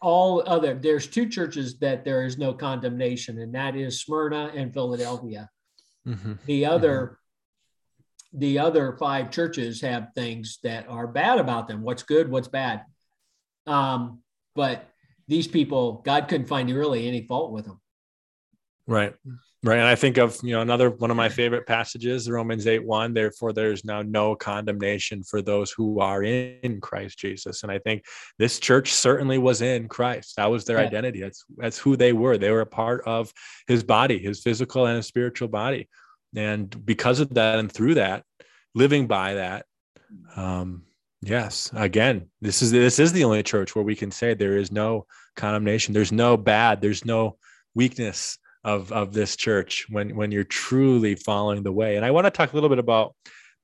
All 0.00 0.42
other, 0.46 0.74
there's 0.74 1.06
two 1.08 1.28
churches 1.28 1.78
that 1.80 2.04
there 2.04 2.24
is 2.24 2.38
no 2.38 2.52
condemnation, 2.54 3.38
and 3.40 3.52
that 3.54 3.74
is 3.76 4.00
Smyrna 4.00 4.52
and 4.54 4.72
Philadelphia. 4.72 5.50
Mhm. 6.06 6.38
The 6.46 6.66
other, 6.66 7.18
the 8.34 8.58
other 8.58 8.96
five 8.98 9.30
churches 9.30 9.80
have 9.80 10.08
things 10.14 10.58
that 10.62 10.88
are 10.88 11.06
bad 11.06 11.38
about 11.38 11.68
them. 11.68 11.82
What's 11.82 12.02
good, 12.02 12.30
what's 12.30 12.48
bad. 12.48 12.84
Um, 13.66 14.20
but 14.54 14.88
these 15.28 15.46
people, 15.46 16.02
God 16.04 16.28
couldn't 16.28 16.48
find 16.48 16.70
really 16.70 17.06
any 17.08 17.26
fault 17.26 17.52
with 17.52 17.64
them. 17.64 17.80
right 18.86 19.14
Right. 19.64 19.78
And 19.78 19.88
I 19.88 19.94
think 19.94 20.18
of, 20.18 20.38
you 20.42 20.52
know, 20.52 20.60
another 20.60 20.90
one 20.90 21.10
of 21.10 21.16
my 21.16 21.30
favorite 21.30 21.66
passages, 21.66 22.28
Romans 22.28 22.66
8 22.66 22.84
1, 22.84 23.14
therefore 23.14 23.54
there's 23.54 23.82
now 23.82 24.02
no 24.02 24.36
condemnation 24.36 25.22
for 25.22 25.40
those 25.40 25.70
who 25.72 26.00
are 26.00 26.22
in 26.22 26.82
Christ 26.82 27.18
Jesus. 27.18 27.62
And 27.62 27.72
I 27.72 27.78
think 27.78 28.04
this 28.38 28.58
church 28.58 28.92
certainly 28.92 29.38
was 29.38 29.62
in 29.62 29.88
Christ. 29.88 30.36
That 30.36 30.50
was 30.50 30.66
their 30.66 30.80
yeah. 30.80 30.84
identity. 30.84 31.22
That's 31.22 31.46
that's 31.56 31.78
who 31.78 31.96
they 31.96 32.12
were. 32.12 32.36
They 32.36 32.50
were 32.50 32.60
a 32.60 32.66
part 32.66 33.04
of 33.06 33.32
his 33.66 33.82
body, 33.82 34.18
his 34.18 34.42
physical 34.42 34.84
and 34.84 34.98
his 34.98 35.06
spiritual 35.06 35.48
body. 35.48 35.88
And 36.36 36.84
because 36.84 37.20
of 37.20 37.34
that 37.34 37.58
and 37.58 37.70
through 37.70 37.94
that, 37.94 38.24
living 38.74 39.06
by 39.06 39.34
that, 39.34 39.66
um, 40.36 40.82
yes, 41.22 41.70
again, 41.74 42.28
this 42.40 42.62
is 42.62 42.70
this 42.70 42.98
is 42.98 43.12
the 43.12 43.24
only 43.24 43.42
church 43.42 43.74
where 43.74 43.84
we 43.84 43.96
can 43.96 44.10
say 44.10 44.34
there 44.34 44.56
is 44.56 44.72
no 44.72 45.06
condemnation, 45.36 45.94
there's 45.94 46.12
no 46.12 46.36
bad, 46.36 46.80
there's 46.80 47.04
no 47.04 47.36
weakness 47.74 48.38
of 48.64 48.90
of 48.92 49.12
this 49.12 49.36
church 49.36 49.86
when 49.90 50.16
when 50.16 50.32
you're 50.32 50.44
truly 50.44 51.14
following 51.14 51.62
the 51.62 51.72
way. 51.72 51.96
And 51.96 52.04
I 52.04 52.10
want 52.10 52.26
to 52.26 52.30
talk 52.30 52.52
a 52.52 52.54
little 52.56 52.70
bit 52.70 52.78
about 52.78 53.14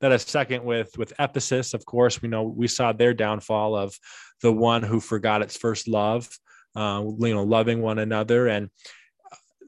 that 0.01 0.13
a 0.13 0.19
second 0.19 0.65
with 0.65 0.97
with 0.99 1.13
Ephesus. 1.19 1.75
Of 1.75 1.85
course, 1.85 2.23
we 2.23 2.29
know 2.29 2.43
we 2.43 2.69
saw 2.69 2.93
their 2.93 3.15
downfall 3.15 3.77
of 3.77 3.99
the 4.43 4.53
one 4.53 4.83
who 4.83 5.01
forgot 5.01 5.43
its 5.43 5.57
first 5.57 5.89
love, 5.89 6.29
uh, 6.77 7.03
you 7.19 7.35
know, 7.35 7.45
loving 7.45 7.83
one 7.83 7.99
another 7.99 8.49
and 8.49 8.71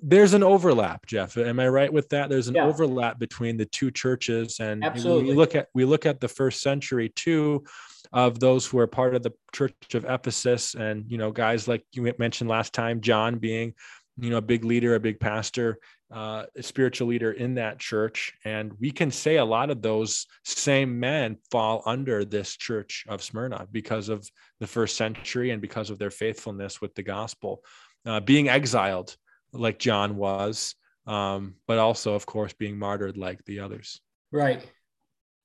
there's 0.02 0.34
an 0.34 0.42
overlap 0.42 1.06
jeff 1.06 1.36
am 1.36 1.60
i 1.60 1.68
right 1.68 1.92
with 1.92 2.08
that 2.08 2.28
there's 2.28 2.48
an 2.48 2.56
yeah. 2.56 2.66
overlap 2.66 3.18
between 3.18 3.56
the 3.56 3.66
two 3.66 3.90
churches 3.90 4.58
and 4.58 4.84
Absolutely. 4.84 5.30
we 5.30 5.34
look 5.34 5.54
at 5.54 5.68
we 5.74 5.84
look 5.84 6.06
at 6.06 6.20
the 6.20 6.28
first 6.28 6.60
century 6.60 7.08
too 7.10 7.64
of 8.12 8.40
those 8.40 8.66
who 8.66 8.78
are 8.78 8.86
part 8.86 9.14
of 9.14 9.22
the 9.22 9.32
church 9.52 9.94
of 9.94 10.04
ephesus 10.04 10.74
and 10.74 11.04
you 11.08 11.18
know 11.18 11.30
guys 11.30 11.68
like 11.68 11.84
you 11.92 12.12
mentioned 12.18 12.50
last 12.50 12.74
time 12.74 13.00
john 13.00 13.38
being 13.38 13.72
you 14.18 14.30
know 14.30 14.38
a 14.38 14.42
big 14.42 14.64
leader 14.64 14.94
a 14.96 15.00
big 15.00 15.20
pastor 15.20 15.78
uh, 16.12 16.44
a 16.58 16.62
spiritual 16.62 17.08
leader 17.08 17.32
in 17.32 17.54
that 17.54 17.78
church 17.78 18.34
and 18.44 18.72
we 18.78 18.90
can 18.90 19.10
say 19.10 19.36
a 19.36 19.44
lot 19.44 19.70
of 19.70 19.80
those 19.80 20.26
same 20.44 21.00
men 21.00 21.38
fall 21.50 21.82
under 21.86 22.22
this 22.22 22.54
church 22.54 23.06
of 23.08 23.22
smyrna 23.22 23.66
because 23.72 24.10
of 24.10 24.28
the 24.60 24.66
first 24.66 24.96
century 24.96 25.52
and 25.52 25.62
because 25.62 25.88
of 25.88 25.98
their 25.98 26.10
faithfulness 26.10 26.82
with 26.82 26.94
the 26.96 27.02
gospel 27.02 27.64
uh, 28.04 28.20
being 28.20 28.50
exiled 28.50 29.16
like 29.52 29.78
john 29.78 30.16
was 30.16 30.74
um, 31.04 31.54
but 31.66 31.78
also 31.78 32.14
of 32.14 32.26
course 32.26 32.52
being 32.52 32.78
martyred 32.78 33.16
like 33.16 33.44
the 33.44 33.60
others 33.60 34.00
right 34.30 34.64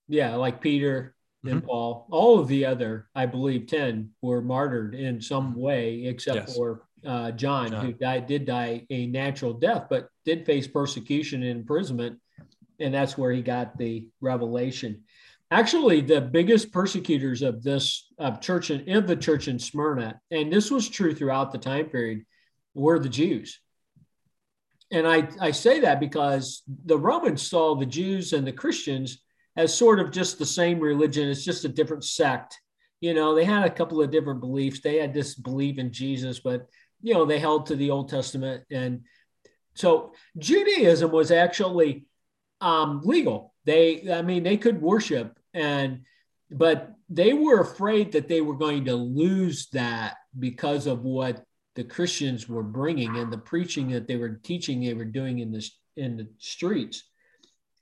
yeah 0.07 0.35
like 0.35 0.61
peter 0.61 1.15
and 1.43 1.59
mm-hmm. 1.59 1.67
paul 1.67 2.07
all 2.11 2.39
of 2.39 2.47
the 2.47 2.65
other 2.65 3.09
i 3.15 3.25
believe 3.25 3.67
10 3.67 4.11
were 4.21 4.41
martyred 4.41 4.93
in 4.93 5.19
some 5.19 5.55
way 5.55 6.05
except 6.05 6.47
yes. 6.47 6.55
for 6.55 6.87
uh, 7.05 7.31
John, 7.31 7.71
John, 7.71 7.85
who 7.85 7.93
died, 7.93 8.27
did 8.27 8.45
die 8.45 8.85
a 8.89 9.07
natural 9.07 9.53
death, 9.53 9.85
but 9.89 10.09
did 10.25 10.45
face 10.45 10.67
persecution 10.67 11.43
and 11.43 11.59
imprisonment. 11.59 12.19
And 12.79 12.93
that's 12.93 13.17
where 13.17 13.31
he 13.31 13.41
got 13.41 13.77
the 13.77 14.07
revelation. 14.21 15.03
Actually, 15.49 16.01
the 16.01 16.21
biggest 16.21 16.71
persecutors 16.71 17.41
of 17.41 17.63
this 17.63 18.07
of 18.17 18.41
church 18.41 18.69
and 18.69 18.87
of 18.89 19.07
the 19.07 19.15
church 19.15 19.47
in 19.47 19.57
Smyrna, 19.57 20.19
and 20.29 20.51
this 20.51 20.69
was 20.69 20.89
true 20.89 21.15
throughout 21.15 21.51
the 21.51 21.57
time 21.57 21.85
period, 21.85 22.25
were 22.73 22.99
the 22.99 23.09
Jews. 23.09 23.59
And 24.91 25.07
I, 25.07 25.27
I 25.39 25.51
say 25.51 25.81
that 25.81 25.99
because 25.99 26.63
the 26.85 26.97
Romans 26.97 27.41
saw 27.41 27.75
the 27.75 27.85
Jews 27.85 28.33
and 28.33 28.47
the 28.47 28.53
Christians 28.53 29.21
as 29.55 29.73
sort 29.73 29.99
of 29.99 30.11
just 30.11 30.39
the 30.39 30.45
same 30.45 30.79
religion. 30.79 31.27
It's 31.27 31.43
just 31.43 31.65
a 31.65 31.69
different 31.69 32.05
sect. 32.05 32.59
You 33.01 33.13
know, 33.13 33.35
they 33.35 33.43
had 33.43 33.65
a 33.65 33.69
couple 33.69 34.01
of 34.01 34.11
different 34.11 34.39
beliefs. 34.39 34.79
They 34.79 34.97
had 34.97 35.13
this 35.13 35.35
belief 35.35 35.77
in 35.77 35.91
Jesus, 35.91 36.39
but 36.39 36.67
you 37.01 37.13
know, 37.13 37.25
they 37.25 37.39
held 37.39 37.65
to 37.67 37.75
the 37.75 37.91
Old 37.91 38.09
Testament. 38.09 38.63
And 38.71 39.01
so 39.75 40.13
Judaism 40.37 41.11
was 41.11 41.31
actually 41.31 42.05
um, 42.61 43.01
legal. 43.03 43.53
They, 43.65 44.11
I 44.11 44.21
mean, 44.21 44.43
they 44.43 44.57
could 44.57 44.81
worship 44.81 45.37
and, 45.53 46.01
but 46.49 46.93
they 47.09 47.33
were 47.33 47.59
afraid 47.59 48.13
that 48.13 48.27
they 48.27 48.41
were 48.41 48.55
going 48.55 48.85
to 48.85 48.95
lose 48.95 49.67
that 49.73 50.15
because 50.37 50.87
of 50.87 51.03
what 51.03 51.43
the 51.77 51.83
Christians 51.83 52.49
were 52.49 52.63
bringing 52.63 53.17
and 53.17 53.31
the 53.31 53.37
preaching 53.37 53.89
that 53.91 54.07
they 54.07 54.15
were 54.15 54.41
teaching 54.43 54.81
they 54.81 54.95
were 54.95 55.05
doing 55.05 55.39
in 55.39 55.51
the 55.51 55.69
in 55.95 56.17
the 56.17 56.27
streets. 56.39 57.03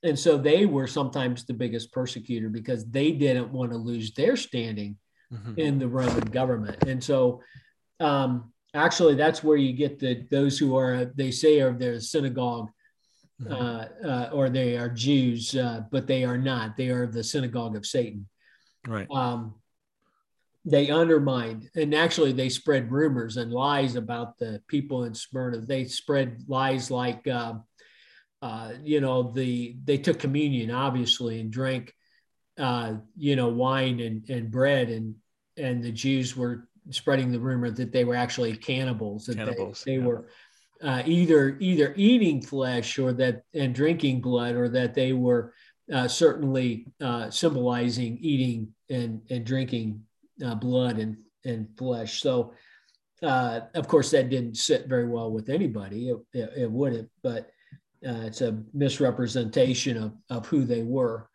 And 0.03 0.19
so 0.19 0.37
they 0.37 0.65
were 0.65 0.85
sometimes 0.85 1.45
the 1.45 1.53
biggest 1.53 1.93
persecutor 1.93 2.49
because 2.49 2.85
they 2.85 3.11
didn't 3.13 3.51
want 3.51 3.71
to 3.71 3.77
lose 3.77 4.13
their 4.13 4.35
standing 4.35 4.97
mm-hmm. 5.33 5.53
in 5.57 5.79
the 5.79 5.87
Roman 5.87 6.25
government. 6.25 6.83
And 6.83 7.01
so 7.01 7.41
um, 8.01 8.51
actually 8.73 9.15
that's 9.15 9.41
where 9.43 9.57
you 9.57 9.71
get 9.71 9.97
the 9.97 10.27
those 10.29 10.59
who 10.59 10.75
are 10.75 11.05
they 11.15 11.31
say 11.31 11.61
are 11.61 11.71
their 11.71 12.01
synagogue 12.01 12.69
mm-hmm. 13.41 13.53
uh, 13.53 13.85
uh, 14.07 14.29
or 14.33 14.49
they 14.49 14.75
are 14.75 14.89
Jews, 14.89 15.55
uh, 15.55 15.83
but 15.89 16.05
they 16.05 16.25
are 16.25 16.37
not. 16.37 16.75
They 16.75 16.89
are 16.89 17.07
the 17.07 17.23
synagogue 17.23 17.77
of 17.77 17.85
Satan. 17.85 18.27
Right. 18.85 19.07
Um, 19.09 19.55
they 20.65 20.89
undermined 20.89 21.69
and 21.75 21.93
actually 21.93 22.31
they 22.31 22.49
spread 22.49 22.91
rumors 22.91 23.37
and 23.37 23.51
lies 23.51 23.95
about 23.95 24.37
the 24.39 24.61
people 24.67 25.03
in 25.03 25.13
Smyrna. 25.13 25.59
They 25.59 25.85
spread 25.85 26.43
lies 26.47 26.89
like, 26.89 27.27
uh, 27.27 27.53
uh, 28.41 28.71
you 28.83 28.99
know, 28.99 29.31
the 29.31 29.75
they 29.83 29.97
took 29.97 30.19
communion 30.19 30.71
obviously 30.71 31.39
and 31.39 31.51
drank, 31.51 31.93
uh, 32.57 32.95
you 33.15 33.35
know, 33.35 33.49
wine 33.49 33.99
and, 33.99 34.27
and 34.29 34.51
bread 34.51 34.89
and 34.89 35.15
and 35.57 35.83
the 35.83 35.91
Jews 35.91 36.35
were 36.35 36.67
spreading 36.89 37.31
the 37.31 37.39
rumor 37.39 37.69
that 37.69 37.91
they 37.91 38.03
were 38.03 38.15
actually 38.15 38.55
cannibals. 38.57 39.25
That 39.25 39.37
cannibals. 39.37 39.83
They, 39.83 39.95
they 39.95 40.01
yeah. 40.01 40.07
were 40.07 40.29
uh, 40.83 41.03
either 41.05 41.57
either 41.59 41.93
eating 41.95 42.41
flesh 42.41 42.97
or 42.99 43.13
that 43.13 43.43
and 43.53 43.73
drinking 43.73 44.21
blood, 44.21 44.55
or 44.55 44.67
that 44.69 44.93
they 44.95 45.13
were 45.13 45.53
uh, 45.93 46.07
certainly 46.07 46.87
uh, 46.99 47.29
symbolizing 47.29 48.17
eating 48.19 48.73
and 48.89 49.21
and 49.29 49.45
drinking 49.45 50.01
uh, 50.43 50.55
blood 50.55 50.99
and 50.99 51.17
and 51.43 51.67
flesh. 51.77 52.21
So. 52.21 52.53
Uh, 53.23 53.61
of 53.75 53.87
course, 53.87 54.11
that 54.11 54.29
didn't 54.29 54.57
sit 54.57 54.87
very 54.87 55.07
well 55.07 55.31
with 55.31 55.49
anybody. 55.49 56.09
It, 56.09 56.17
it, 56.33 56.49
it 56.57 56.71
wouldn't, 56.71 57.09
but 57.23 57.49
uh, 58.05 58.21
it's 58.25 58.41
a 58.41 58.61
misrepresentation 58.73 59.97
of, 59.97 60.13
of 60.29 60.45
who 60.45 60.65
they 60.65 60.83
were 60.83 61.29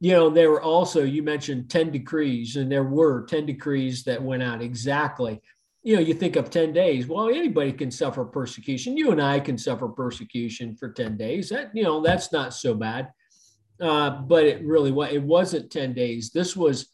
you 0.00 0.12
know, 0.12 0.30
there 0.30 0.50
were 0.50 0.62
also, 0.62 1.04
you 1.04 1.22
mentioned 1.22 1.70
10 1.70 1.90
decrees, 1.90 2.56
and 2.56 2.70
there 2.70 2.84
were 2.84 3.26
10 3.26 3.46
decrees 3.46 4.04
that 4.04 4.22
went 4.22 4.42
out 4.42 4.62
exactly. 4.62 5.40
You 5.82 5.96
know, 5.96 6.02
you 6.02 6.14
think 6.14 6.36
of 6.36 6.50
10 6.50 6.72
days. 6.72 7.06
Well, 7.06 7.28
anybody 7.28 7.72
can 7.72 7.90
suffer 7.90 8.24
persecution. 8.24 8.96
You 8.96 9.12
and 9.12 9.22
I 9.22 9.40
can 9.40 9.56
suffer 9.56 9.88
persecution 9.88 10.76
for 10.76 10.90
10 10.90 11.16
days. 11.16 11.48
That, 11.50 11.70
you 11.74 11.82
know, 11.82 12.02
that's 12.02 12.32
not 12.32 12.54
so 12.54 12.74
bad. 12.74 13.10
Uh, 13.80 14.10
but 14.10 14.44
it 14.44 14.64
really 14.64 14.92
was, 14.92 15.12
it 15.12 15.22
wasn't 15.22 15.70
10 15.70 15.94
days. 15.94 16.30
This 16.30 16.56
was 16.56 16.88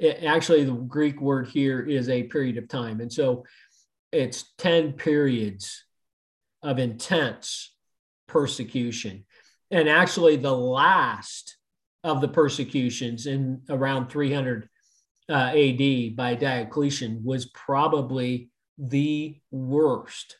actually 0.00 0.64
the 0.64 0.72
Greek 0.72 1.20
word 1.20 1.48
here 1.48 1.80
is 1.80 2.08
a 2.08 2.24
period 2.24 2.58
of 2.58 2.68
time. 2.68 3.00
And 3.00 3.12
so 3.12 3.44
it's 4.12 4.52
10 4.58 4.94
periods 4.94 5.84
of 6.62 6.78
intense 6.78 7.74
persecution. 8.26 9.24
And 9.70 9.88
actually, 9.88 10.36
the 10.36 10.54
last 10.54 11.56
of 12.02 12.20
the 12.20 12.28
persecutions 12.28 13.26
in 13.26 13.62
around 13.68 14.08
300 14.08 14.68
uh, 15.28 15.32
AD 15.32 16.16
by 16.16 16.36
Diocletian 16.38 17.22
was 17.24 17.46
probably 17.46 18.50
the 18.78 19.40
worst. 19.50 20.36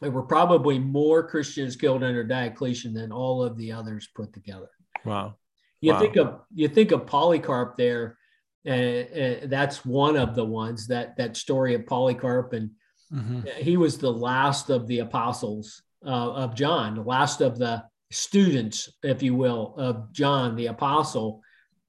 There 0.00 0.10
were 0.10 0.22
probably 0.22 0.78
more 0.78 1.28
Christians 1.28 1.76
killed 1.76 2.02
under 2.02 2.24
Diocletian 2.24 2.94
than 2.94 3.12
all 3.12 3.42
of 3.42 3.56
the 3.56 3.72
others 3.72 4.08
put 4.14 4.32
together. 4.32 4.70
Wow. 5.04 5.36
You 5.80 5.92
wow. 5.92 6.00
think 6.00 6.16
of 6.16 6.40
you 6.54 6.68
think 6.68 6.92
of 6.92 7.06
Polycarp 7.06 7.76
there, 7.76 8.17
and 8.64 9.08
uh, 9.16 9.20
uh, 9.20 9.46
that's 9.46 9.84
one 9.84 10.16
of 10.16 10.34
the 10.34 10.44
ones 10.44 10.86
that 10.88 11.16
that 11.16 11.36
story 11.36 11.74
of 11.74 11.86
Polycarp, 11.86 12.52
and 12.52 12.70
mm-hmm. 13.12 13.46
he 13.56 13.76
was 13.76 13.98
the 13.98 14.12
last 14.12 14.70
of 14.70 14.86
the 14.86 15.00
apostles 15.00 15.82
uh, 16.04 16.32
of 16.32 16.54
John, 16.54 16.94
the 16.94 17.02
last 17.02 17.40
of 17.40 17.58
the 17.58 17.84
students, 18.10 18.88
if 19.02 19.22
you 19.22 19.34
will, 19.34 19.74
of 19.76 20.12
John 20.12 20.56
the 20.56 20.66
apostle 20.66 21.40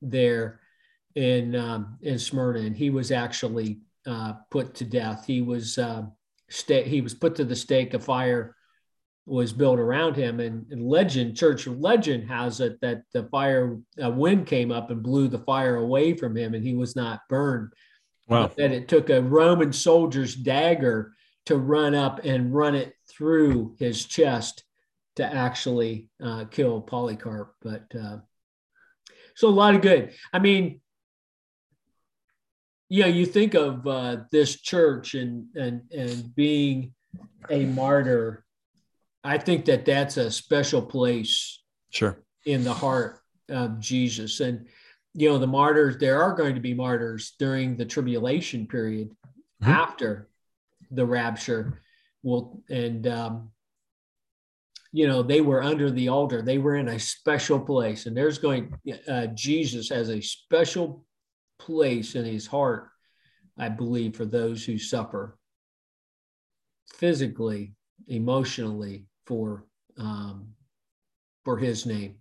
there 0.01 0.59
in 1.15 1.55
um, 1.55 1.97
in 2.01 2.19
Smyrna, 2.19 2.59
and 2.59 2.75
he 2.75 2.89
was 2.89 3.11
actually 3.11 3.79
uh, 4.05 4.33
put 4.49 4.75
to 4.75 4.85
death. 4.85 5.25
He 5.25 5.41
was 5.41 5.77
uh, 5.77 6.03
sta- 6.49 6.87
he 6.87 7.01
was 7.01 7.13
put 7.13 7.35
to 7.35 7.45
the 7.45 7.55
stake. 7.55 7.93
of 7.93 8.03
fire 8.03 8.55
was 9.29 9.53
built 9.53 9.79
around 9.79 10.15
him, 10.15 10.39
and, 10.39 10.65
and 10.71 10.87
legend, 10.87 11.37
church 11.37 11.67
legend 11.67 12.27
has 12.29 12.59
it 12.59 12.79
that 12.81 13.03
the 13.13 13.23
fire, 13.25 13.77
a 13.99 14.09
wind 14.09 14.47
came 14.47 14.71
up 14.71 14.89
and 14.89 15.03
blew 15.03 15.27
the 15.27 15.39
fire 15.39 15.77
away 15.77 16.15
from 16.15 16.35
him, 16.35 16.53
and 16.53 16.63
he 16.63 16.73
was 16.73 16.95
not 16.95 17.21
burned. 17.29 17.73
Wow! 18.27 18.51
That 18.57 18.71
it 18.71 18.87
took 18.87 19.09
a 19.09 19.21
Roman 19.21 19.73
soldier's 19.73 20.35
dagger 20.35 21.13
to 21.45 21.57
run 21.57 21.95
up 21.95 22.25
and 22.25 22.53
run 22.53 22.75
it 22.75 22.93
through 23.07 23.75
his 23.79 24.05
chest 24.05 24.63
to 25.15 25.25
actually 25.25 26.09
uh, 26.23 26.45
kill 26.45 26.81
Polycarp. 26.81 27.55
But 27.61 27.85
uh, 27.99 28.17
so 29.35 29.47
a 29.47 29.49
lot 29.49 29.75
of 29.75 29.81
good. 29.81 30.13
I 30.31 30.39
mean, 30.39 30.81
yeah, 32.87 33.07
you 33.07 33.25
think 33.25 33.53
of 33.53 33.85
uh, 33.87 34.17
this 34.31 34.59
church 34.61 35.13
and 35.13 35.47
and 35.55 35.81
and 35.91 36.35
being 36.35 36.93
a 37.49 37.65
martyr 37.65 38.45
I 39.23 39.37
think 39.37 39.65
that 39.65 39.85
that's 39.85 40.17
a 40.17 40.31
special 40.31 40.81
place 40.81 41.61
Sure. 41.89 42.23
in 42.45 42.63
the 42.63 42.73
heart 42.73 43.19
of 43.49 43.79
Jesus. 43.79 44.39
And, 44.39 44.67
you 45.13 45.29
know, 45.29 45.37
the 45.37 45.47
martyrs, 45.47 45.97
there 45.97 46.21
are 46.21 46.33
going 46.35 46.55
to 46.55 46.61
be 46.61 46.73
martyrs 46.73 47.33
during 47.37 47.75
the 47.75 47.85
tribulation 47.85 48.67
period 48.67 49.15
Mhm. 49.61 49.67
after 49.67 50.29
the 50.91 51.05
rapture. 51.05 51.81
Will 52.21 52.63
and, 52.69 53.07
um, 53.07 53.51
you 54.91 55.07
know, 55.07 55.21
they 55.21 55.41
were 55.41 55.61
under 55.61 55.91
the 55.91 56.07
altar, 56.09 56.41
they 56.41 56.57
were 56.57 56.75
in 56.75 56.87
a 56.87 56.99
special 56.99 57.59
place. 57.59 58.05
And 58.05 58.17
there's 58.17 58.39
going, 58.39 58.73
uh, 59.07 59.27
Jesus 59.27 59.89
has 59.89 60.09
a 60.09 60.19
special 60.21 61.05
place 61.59 62.15
in 62.15 62.25
his 62.25 62.47
heart, 62.47 62.89
I 63.57 63.69
believe, 63.69 64.15
for 64.15 64.25
those 64.25 64.65
who 64.65 64.77
suffer 64.77 65.37
physically, 66.87 67.75
emotionally 68.07 69.05
for 69.29 69.63
um, 69.97 70.49
for 71.45 71.57
his 71.57 71.85
name. 71.85 72.15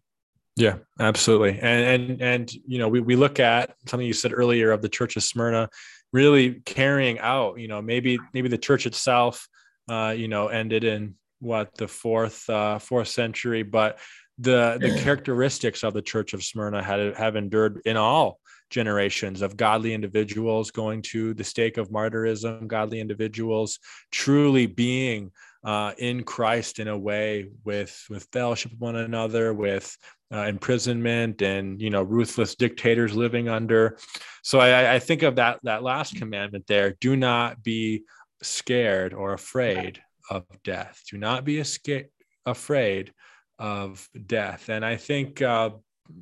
Yeah, 0.54 0.76
absolutely. 1.00 1.58
And 1.58 2.02
and 2.02 2.22
and 2.22 2.52
you 2.66 2.78
know, 2.78 2.88
we 2.88 3.00
we 3.00 3.16
look 3.16 3.40
at 3.40 3.74
something 3.86 4.06
you 4.06 4.12
said 4.12 4.32
earlier 4.32 4.70
of 4.70 4.82
the 4.82 4.88
Church 4.88 5.16
of 5.16 5.24
Smyrna 5.24 5.70
really 6.12 6.60
carrying 6.66 7.18
out, 7.18 7.58
you 7.58 7.68
know, 7.68 7.82
maybe 7.82 8.18
maybe 8.34 8.48
the 8.48 8.58
church 8.58 8.86
itself 8.86 9.48
uh, 9.88 10.14
you 10.16 10.28
know, 10.28 10.48
ended 10.48 10.84
in 10.84 11.14
what 11.40 11.74
the 11.76 11.88
fourth 11.88 12.48
uh 12.50 12.78
fourth 12.78 13.08
century, 13.08 13.62
but 13.62 13.98
the 14.38 14.78
the 14.80 15.00
characteristics 15.02 15.82
of 15.82 15.94
the 15.94 16.02
Church 16.02 16.34
of 16.34 16.44
Smyrna 16.44 16.82
had 16.82 17.14
have 17.16 17.36
endured 17.36 17.80
in 17.86 17.96
all 17.96 18.38
generations 18.70 19.40
of 19.40 19.56
godly 19.56 19.94
individuals 19.94 20.70
going 20.70 21.00
to 21.00 21.32
the 21.32 21.44
stake 21.44 21.78
of 21.78 21.88
martyrism, 21.88 22.66
godly 22.66 23.00
individuals 23.00 23.78
truly 24.10 24.66
being 24.66 25.32
uh, 25.68 25.92
in 25.98 26.24
Christ 26.24 26.78
in 26.78 26.88
a 26.88 26.96
way 26.96 27.50
with 27.62 27.94
with 28.08 28.26
fellowship 28.32 28.72
with 28.72 28.80
one 28.80 28.96
another, 28.96 29.52
with 29.52 29.94
uh, 30.32 30.44
imprisonment, 30.44 31.42
and 31.42 31.78
you 31.78 31.90
know 31.90 32.02
ruthless 32.02 32.54
dictators 32.54 33.14
living 33.14 33.50
under. 33.50 33.98
So 34.42 34.60
I, 34.60 34.94
I 34.94 34.98
think 34.98 35.22
of 35.22 35.36
that 35.36 35.60
that 35.64 35.82
last 35.82 36.16
commandment 36.16 36.64
there: 36.68 36.96
do 37.02 37.16
not 37.16 37.62
be 37.62 38.04
scared 38.42 39.12
or 39.12 39.34
afraid 39.34 40.00
of 40.30 40.46
death. 40.64 41.02
Do 41.10 41.18
not 41.18 41.44
be 41.44 41.56
esca- 41.56 42.08
afraid 42.46 43.12
of 43.58 44.08
death. 44.26 44.70
And 44.70 44.86
I 44.86 44.96
think 44.96 45.42
uh, 45.42 45.72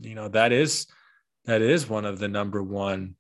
you 0.01 0.17
know 0.17 0.27
that 0.27 0.51
is 0.51 0.89
that 1.45 1.63
is 1.63 1.89
one 1.89 2.05
of 2.05 2.19
the 2.19 2.27
number 2.27 2.65
one 2.65 3.15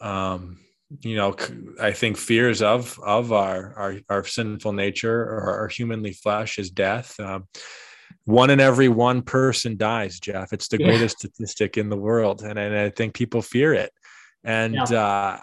um, 0.00 0.60
you 1.00 1.16
know 1.16 1.36
i 1.80 1.92
think 1.92 2.16
fears 2.16 2.62
of 2.62 2.98
of 3.04 3.30
our 3.32 3.74
our, 3.76 3.94
our 4.08 4.24
sinful 4.24 4.72
nature 4.72 5.20
or 5.22 5.58
our 5.60 5.68
humanly 5.68 6.12
flesh 6.12 6.58
is 6.58 6.70
death. 6.70 7.18
Um, 7.20 7.46
one 8.24 8.48
in 8.50 8.58
every 8.60 8.88
one 8.88 9.20
person 9.22 9.76
dies 9.76 10.18
jeff. 10.18 10.52
It's 10.52 10.68
the 10.68 10.78
Yeah. 10.78 10.86
greatest 10.86 11.18
statistic 11.18 11.76
in 11.76 11.88
the 11.90 11.96
world 11.96 12.42
and, 12.42 12.58
and 12.58 12.74
i 12.76 12.88
think 12.90 13.14
people 13.14 13.42
fear 13.42 13.74
it. 13.74 13.92
And 14.44 14.78
uh, 14.78 15.38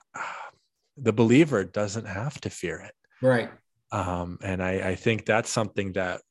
the 0.98 1.14
believer 1.14 1.64
doesn't 1.64 2.06
have 2.06 2.40
to 2.42 2.50
fear 2.50 2.78
it. 2.80 2.94
Right. 3.22 3.50
um, 3.92 4.40
and 4.42 4.64
I, 4.64 4.90
I 4.92 4.96
think 4.96 5.26
that's 5.26 5.50
something 5.50 5.94
that 5.94 6.22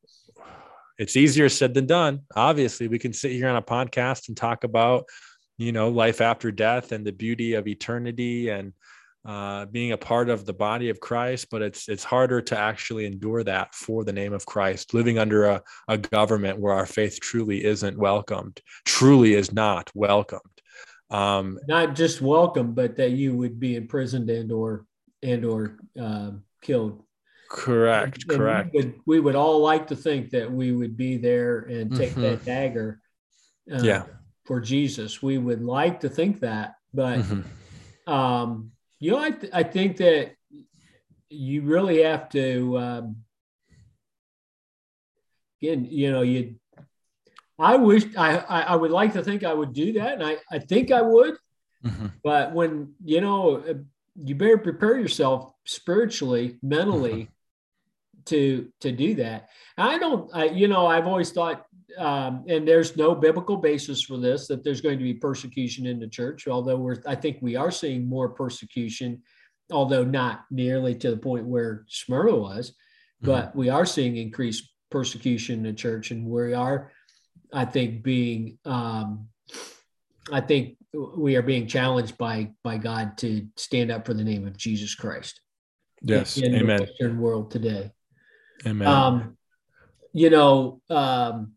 it's 0.98 1.16
easier 1.16 1.48
said 1.48 1.74
than 1.74 1.87
done. 1.87 2.20
Obviously 2.35 2.88
we 2.88 2.98
can 2.98 3.12
sit 3.12 3.33
here 3.33 3.48
on 3.48 3.57
a 3.57 3.62
podcast 3.62 4.29
and 4.29 4.37
talk 4.37 4.64
about 4.64 5.05
you 5.57 5.70
know 5.72 5.88
life 5.88 6.20
after 6.20 6.50
death 6.50 6.90
and 6.92 7.07
the 7.07 7.12
beauty 7.12 7.55
of 7.55 7.68
eternity 7.68 8.48
and 8.48 8.72
uh, 9.24 9.64
being 9.66 9.92
a 9.92 9.96
part 9.96 10.28
of 10.28 10.44
the 10.44 10.52
body 10.52 10.90
of 10.90 11.00
Christ, 11.00 11.48
but 11.50 11.62
it's 11.62 11.88
it's 11.88 12.04
harder 12.04 12.42
to 12.42 12.58
actually 12.58 13.06
endure 13.06 13.42
that 13.44 13.74
for 13.74 14.04
the 14.04 14.12
name 14.12 14.32
of 14.32 14.44
Christ, 14.44 14.92
living 14.92 15.18
under 15.18 15.44
a, 15.46 15.62
a 15.88 15.96
government 15.96 16.58
where 16.58 16.74
our 16.74 16.87
faith 16.87 17.18
truly 17.20 17.64
isn't 17.64 17.96
welcomed, 17.98 18.60
truly 18.84 19.34
is 19.34 19.52
not 19.52 19.90
welcomed. 19.94 20.42
Um, 21.10 21.58
Not 21.68 21.94
just 21.94 22.20
welcome, 22.20 22.74
but 22.74 22.96
that 22.96 23.12
you 23.12 23.34
would 23.37 23.58
be 23.58 23.76
imprisoned 23.76 24.28
and 24.30 24.52
or 24.52 24.84
and 25.22 25.44
or 25.44 25.78
um, 25.98 26.44
killed. 26.60 27.02
correct, 27.48 28.24
And 28.28 28.37
correct. 28.37 28.70
We 28.74 28.80
would, 28.80 28.94
we 29.06 29.20
would 29.20 29.37
all 29.37 29.60
like 29.60 29.87
to 29.87 29.96
think 29.96 30.30
that 30.30 30.50
we 30.50 30.72
would 30.72 30.96
be 30.96 31.16
there 31.16 31.60
and 31.60 31.94
take 31.94 32.14
Mhm. 32.14 32.22
that 32.22 32.44
dagger. 32.44 33.00
uh, 33.72 33.82
Yeah. 33.82 34.02
For 34.44 34.60
Jesus, 34.60 35.22
we 35.22 35.38
would 35.38 35.62
like 35.62 36.00
to 36.00 36.10
think 36.10 36.40
that, 36.40 36.74
but 36.92 37.20
Mhm. 37.20 37.44
um, 38.06 38.72
you 39.04 39.10
know, 39.10 39.18
I, 39.18 39.30
th- 39.32 39.52
I 39.52 39.62
think 39.62 39.98
that 39.98 40.32
you 41.28 41.60
really 41.60 42.02
have 42.02 42.30
to, 42.30 42.78
um, 42.78 43.16
again, 45.60 45.86
you 45.90 46.10
know, 46.10 46.22
you, 46.22 46.54
I 47.58 47.76
wish 47.76 48.04
I, 48.16 48.38
I, 48.38 48.60
I 48.62 48.76
would 48.76 48.90
like 48.90 49.12
to 49.12 49.22
think 49.22 49.44
I 49.44 49.52
would 49.52 49.74
do 49.74 49.92
that. 49.94 50.14
And 50.14 50.22
I, 50.22 50.38
I 50.50 50.58
think 50.58 50.90
I 50.90 51.02
would, 51.02 51.36
Mhm. 51.84 52.12
but 52.22 52.52
when, 52.54 52.94
you 53.04 53.20
know, 53.20 53.56
uh, 53.56 53.74
you 54.16 54.34
better 54.34 54.56
prepare 54.56 54.98
yourself 54.98 55.52
spiritually, 55.66 56.58
mentally 56.62 57.28
to, 58.24 58.72
to 58.80 58.90
do 58.90 59.16
that. 59.16 59.50
I 59.76 59.98
don't, 59.98 60.30
I, 60.32 60.44
you 60.46 60.66
know, 60.66 60.86
I've 60.86 61.06
always 61.06 61.30
thought, 61.30 61.66
um, 61.98 62.44
and 62.48 62.66
there's 62.66 62.96
no 62.96 63.14
biblical 63.14 63.57
basis 63.57 64.02
for 64.02 64.16
this 64.16 64.46
that 64.48 64.64
there's 64.64 64.80
going 64.80 64.98
to 64.98 65.04
be 65.04 65.14
persecution 65.14 65.87
in 65.87 65.98
the 65.98 66.09
church 66.09 66.48
although 66.48 66.76
we're 66.76 66.96
i 67.07 67.14
think 67.14 67.38
we 67.40 67.57
are 67.57 67.70
seeing 67.70 68.09
more 68.09 68.28
persecution 68.28 69.22
although 69.72 70.04
not 70.04 70.44
nearly 70.50 70.94
to 70.94 71.11
the 71.11 71.16
point 71.16 71.46
where 71.46 71.85
smyrna 71.88 72.35
was 72.35 72.74
but 73.20 73.57
we 73.57 73.70
are 73.70 73.87
seeing 73.87 74.18
increased 74.18 74.70
persecution 74.90 75.57
in 75.57 75.62
the 75.62 75.72
church 75.72 76.11
and 76.11 76.26
we 76.26 76.52
are 76.52 76.92
i 77.52 77.64
think 77.64 78.02
being 78.02 78.59
um, 78.64 79.28
i 80.33 80.40
think 80.40 80.76
we 81.16 81.35
are 81.37 81.42
being 81.42 81.66
challenged 81.66 82.18
by 82.18 82.50
by 82.62 82.76
god 82.76 83.16
to 83.16 83.46
stand 83.57 83.90
up 83.90 84.07
for 84.07 84.14
the 84.14 84.24
name 84.24 84.46
of 84.46 84.57
jesus 84.57 84.94
christ. 84.94 85.40
Yes, 86.07 86.37
in 86.37 86.52
the 86.52 86.59
amen, 86.59 86.80
western 86.80 87.18
world 87.18 87.50
today. 87.50 87.90
Amen. 88.66 88.87
um, 88.87 89.37
you 90.12 90.30
know, 90.30 90.80
um, 90.90 91.52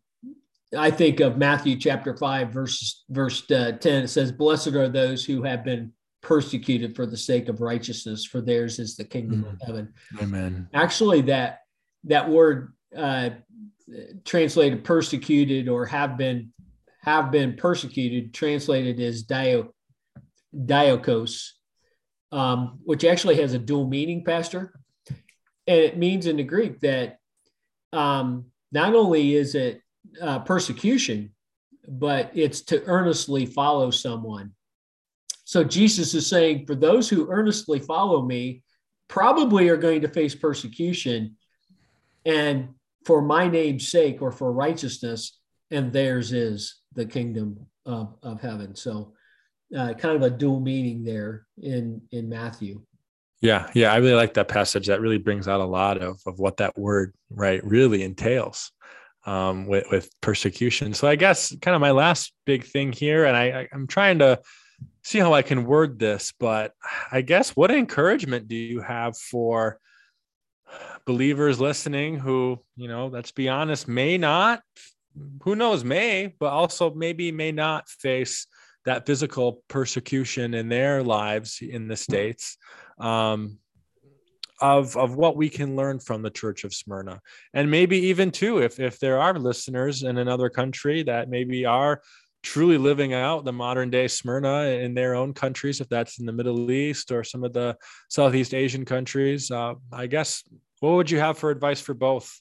I 0.76 0.90
think 0.90 1.20
of 1.20 1.38
Matthew 1.38 1.76
chapter 1.76 2.16
five, 2.16 2.52
verse 2.52 3.04
verse 3.08 3.50
uh, 3.50 3.72
ten. 3.80 4.04
It 4.04 4.08
says, 4.08 4.32
"Blessed 4.32 4.68
are 4.68 4.88
those 4.88 5.24
who 5.24 5.42
have 5.42 5.64
been 5.64 5.92
persecuted 6.22 6.94
for 6.94 7.06
the 7.06 7.16
sake 7.16 7.48
of 7.48 7.60
righteousness, 7.60 8.24
for 8.24 8.40
theirs 8.40 8.78
is 8.78 8.96
the 8.96 9.04
kingdom 9.04 9.44
of 9.44 9.58
heaven." 9.64 9.94
amen. 10.20 10.68
Actually, 10.74 11.22
that 11.22 11.60
that 12.04 12.28
word 12.28 12.74
uh, 12.94 13.30
translated 14.24 14.84
persecuted 14.84 15.68
or 15.68 15.86
have 15.86 16.18
been 16.18 16.52
have 17.02 17.30
been 17.30 17.56
persecuted 17.56 18.34
translated 18.34 19.00
as 19.00 19.22
dio, 19.22 19.72
diokos, 20.54 21.52
um, 22.32 22.80
which 22.84 23.04
actually 23.04 23.36
has 23.36 23.54
a 23.54 23.58
dual 23.58 23.88
meaning, 23.88 24.22
Pastor. 24.24 24.78
And 25.66 25.78
it 25.80 25.96
means 25.96 26.26
in 26.26 26.36
the 26.36 26.44
Greek 26.44 26.80
that 26.80 27.18
um, 27.92 28.46
not 28.72 28.94
only 28.94 29.34
is 29.34 29.54
it 29.54 29.80
uh, 30.20 30.40
persecution, 30.40 31.30
but 31.88 32.30
it's 32.34 32.62
to 32.62 32.82
earnestly 32.86 33.46
follow 33.46 33.90
someone. 33.90 34.52
So 35.44 35.64
Jesus 35.64 36.14
is 36.14 36.26
saying, 36.26 36.66
for 36.66 36.74
those 36.74 37.08
who 37.08 37.30
earnestly 37.30 37.78
follow 37.78 38.22
me, 38.22 38.62
probably 39.08 39.68
are 39.68 39.78
going 39.78 40.02
to 40.02 40.08
face 40.08 40.34
persecution. 40.34 41.36
And 42.26 42.68
for 43.06 43.22
my 43.22 43.48
name's 43.48 43.88
sake 43.88 44.20
or 44.20 44.30
for 44.30 44.52
righteousness, 44.52 45.38
and 45.70 45.92
theirs 45.92 46.32
is 46.32 46.80
the 46.94 47.06
kingdom 47.06 47.66
of, 47.86 48.14
of 48.22 48.40
heaven. 48.40 48.74
So 48.74 49.14
uh, 49.76 49.94
kind 49.94 50.16
of 50.16 50.22
a 50.22 50.30
dual 50.30 50.60
meaning 50.60 51.04
there 51.04 51.46
in, 51.62 52.02
in 52.12 52.28
Matthew. 52.28 52.82
Yeah, 53.40 53.70
yeah, 53.72 53.92
I 53.92 53.98
really 53.98 54.14
like 54.14 54.34
that 54.34 54.48
passage. 54.48 54.88
That 54.88 55.00
really 55.00 55.18
brings 55.18 55.46
out 55.46 55.60
a 55.60 55.64
lot 55.64 56.02
of 56.02 56.20
of 56.26 56.40
what 56.40 56.56
that 56.56 56.76
word 56.76 57.14
right 57.30 57.64
really 57.64 58.02
entails 58.02 58.72
um, 59.24 59.66
with 59.66 59.84
with 59.90 60.10
persecution. 60.20 60.94
So 60.94 61.08
I 61.08 61.16
guess 61.16 61.54
kind 61.60 61.74
of 61.74 61.80
my 61.80 61.90
last 61.90 62.32
big 62.46 62.64
thing 62.64 62.92
here, 62.92 63.24
and 63.24 63.36
I, 63.36 63.68
I'm 63.72 63.86
trying 63.86 64.18
to 64.20 64.40
see 65.02 65.18
how 65.18 65.34
I 65.34 65.42
can 65.42 65.64
word 65.64 65.98
this, 65.98 66.32
but 66.38 66.72
I 67.10 67.22
guess 67.22 67.56
what 67.56 67.70
encouragement 67.70 68.48
do 68.48 68.56
you 68.56 68.80
have 68.80 69.16
for 69.16 69.78
believers 71.06 71.60
listening 71.60 72.18
who 72.18 72.58
you 72.76 72.88
know, 72.88 73.06
let's 73.06 73.32
be 73.32 73.48
honest, 73.48 73.88
may 73.88 74.18
not, 74.18 74.62
who 75.42 75.56
knows, 75.56 75.82
may, 75.82 76.34
but 76.38 76.50
also 76.52 76.92
maybe 76.94 77.32
may 77.32 77.52
not 77.52 77.88
face 77.88 78.46
that 78.84 79.06
physical 79.06 79.62
persecution 79.68 80.54
in 80.54 80.68
their 80.68 81.02
lives 81.02 81.58
in 81.60 81.88
the 81.88 81.96
states 81.96 82.56
um, 82.98 83.58
of 84.60 84.96
of 84.96 85.16
what 85.16 85.36
we 85.36 85.48
can 85.48 85.76
learn 85.76 86.00
from 86.00 86.22
the 86.22 86.30
Church 86.30 86.64
of 86.64 86.74
Smyrna, 86.74 87.20
and 87.54 87.70
maybe 87.70 87.98
even 88.06 88.30
too, 88.30 88.58
if 88.58 88.80
if 88.80 88.98
there 88.98 89.20
are 89.20 89.38
listeners 89.38 90.02
in 90.02 90.18
another 90.18 90.48
country 90.48 91.02
that 91.04 91.28
maybe 91.28 91.64
are 91.64 92.02
truly 92.42 92.78
living 92.78 93.12
out 93.14 93.44
the 93.44 93.52
modern 93.52 93.90
day 93.90 94.06
Smyrna 94.06 94.62
in 94.66 94.94
their 94.94 95.14
own 95.14 95.34
countries, 95.34 95.80
if 95.80 95.88
that's 95.88 96.20
in 96.20 96.26
the 96.26 96.32
Middle 96.32 96.70
East 96.70 97.10
or 97.10 97.24
some 97.24 97.44
of 97.44 97.52
the 97.52 97.76
Southeast 98.08 98.54
Asian 98.54 98.84
countries, 98.84 99.50
uh, 99.50 99.74
I 99.92 100.06
guess 100.06 100.44
what 100.80 100.94
would 100.94 101.10
you 101.10 101.18
have 101.18 101.38
for 101.38 101.50
advice 101.50 101.80
for 101.80 101.94
both 101.94 102.40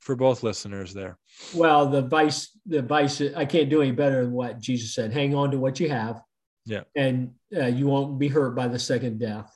for 0.00 0.14
both 0.14 0.42
listeners 0.42 0.92
there? 0.92 1.18
Well, 1.54 1.88
the 1.88 2.02
vice, 2.02 2.50
the 2.66 2.82
vice, 2.82 3.22
I 3.34 3.46
can't 3.46 3.70
do 3.70 3.80
any 3.80 3.92
better 3.92 4.24
than 4.24 4.32
what 4.32 4.60
Jesus 4.60 4.94
said. 4.94 5.12
Hang 5.12 5.34
on 5.34 5.50
to 5.52 5.58
what 5.58 5.80
you 5.80 5.88
have. 5.88 6.20
Yeah. 6.66 6.82
And 6.94 7.32
uh, 7.56 7.66
you 7.66 7.86
won't 7.86 8.18
be 8.18 8.28
hurt 8.28 8.54
by 8.54 8.68
the 8.68 8.78
second 8.78 9.18
death. 9.18 9.50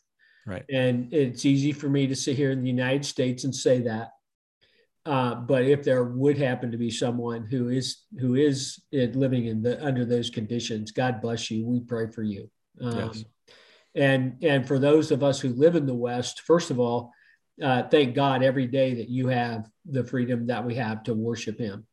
Right. 0.49 0.65
And 0.71 1.13
it's 1.13 1.45
easy 1.45 1.73
for 1.73 1.91
me 1.91 2.07
to 2.07 2.17
sit 2.17 2.35
here 2.35 2.51
in 2.51 2.63
the 2.63 2.71
United 2.71 3.05
States 3.05 3.45
and 3.45 3.55
say 3.55 3.83
that. 3.83 4.13
Uh, 5.05 5.35
but 5.35 5.65
if 5.67 5.85
there 5.85 6.05
would 6.05 6.39
happen 6.39 6.71
to 6.71 6.79
be 6.79 6.91
someone 6.91 7.45
who 7.45 7.69
is 7.69 8.05
who 8.19 8.35
is 8.35 8.81
living 8.93 9.47
in 9.47 9.63
the 9.63 9.83
under 9.85 10.07
those 10.07 10.31
conditions, 10.31 10.91
God 10.91 11.21
bless 11.21 11.51
you. 11.51 11.67
We 11.67 11.81
pray 11.81 12.11
for 12.11 12.23
you. 12.23 12.51
Um, 12.81 12.99
yes. 12.99 13.25
And 13.95 14.43
and 14.43 14.67
for 14.67 14.79
those 14.79 15.11
of 15.11 15.23
us 15.23 15.39
who 15.39 15.51
live 15.51 15.77
in 15.77 15.85
the 15.85 15.95
West, 15.95 16.41
first 16.41 16.71
of 16.71 16.81
all, 16.81 17.13
uh, 17.63 17.83
thank 17.85 18.15
God 18.15 18.43
every 18.43 18.67
day 18.67 18.95
that 18.95 19.11
you 19.11 19.29
have 19.29 19.69
the 19.85 20.05
freedom 20.05 20.47
that 20.47 20.65
we 20.65 20.77
have 20.77 21.03
to 21.05 21.15
worship 21.15 21.59
Him, 21.59 21.87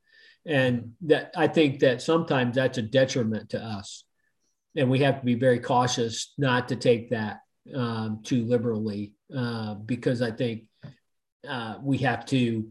and 0.46 0.94
that 1.02 1.32
I 1.36 1.48
think 1.48 1.80
that 1.80 2.02
sometimes 2.02 2.56
that's 2.56 2.78
a 2.78 2.82
detriment 2.82 3.50
to 3.50 3.62
us, 3.62 4.06
and 4.78 4.90
we 4.90 5.00
have 5.00 5.20
to 5.20 5.26
be 5.26 5.36
very 5.36 5.60
cautious 5.60 6.34
not 6.38 6.70
to 6.70 6.76
take 6.78 7.10
that 7.10 7.40
um, 7.74 8.22
too 8.24 8.46
liberally 8.46 9.14
uh, 9.36 9.76
because 9.76 10.22
I 10.22 10.32
think 10.32 10.64
uh, 11.48 11.76
we 11.82 11.98
have 12.00 12.26
to, 12.28 12.68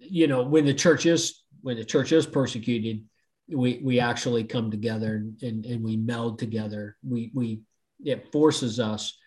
you 0.00 0.26
know, 0.26 0.42
when 0.42 0.64
the 0.64 0.74
church 0.74 1.06
is 1.06 1.42
when 1.60 1.76
the 1.76 1.84
church 1.84 2.12
is 2.12 2.26
persecuted, 2.26 3.04
we 3.48 3.80
we 3.82 4.00
actually 4.00 4.44
come 4.44 4.70
together 4.70 5.16
and, 5.16 5.42
and, 5.42 5.66
and 5.66 5.84
we 5.84 5.96
meld 5.96 6.38
together. 6.38 6.96
We 7.02 7.30
we 7.34 7.60
it 8.04 8.30
forces 8.32 8.78
us 8.78 9.18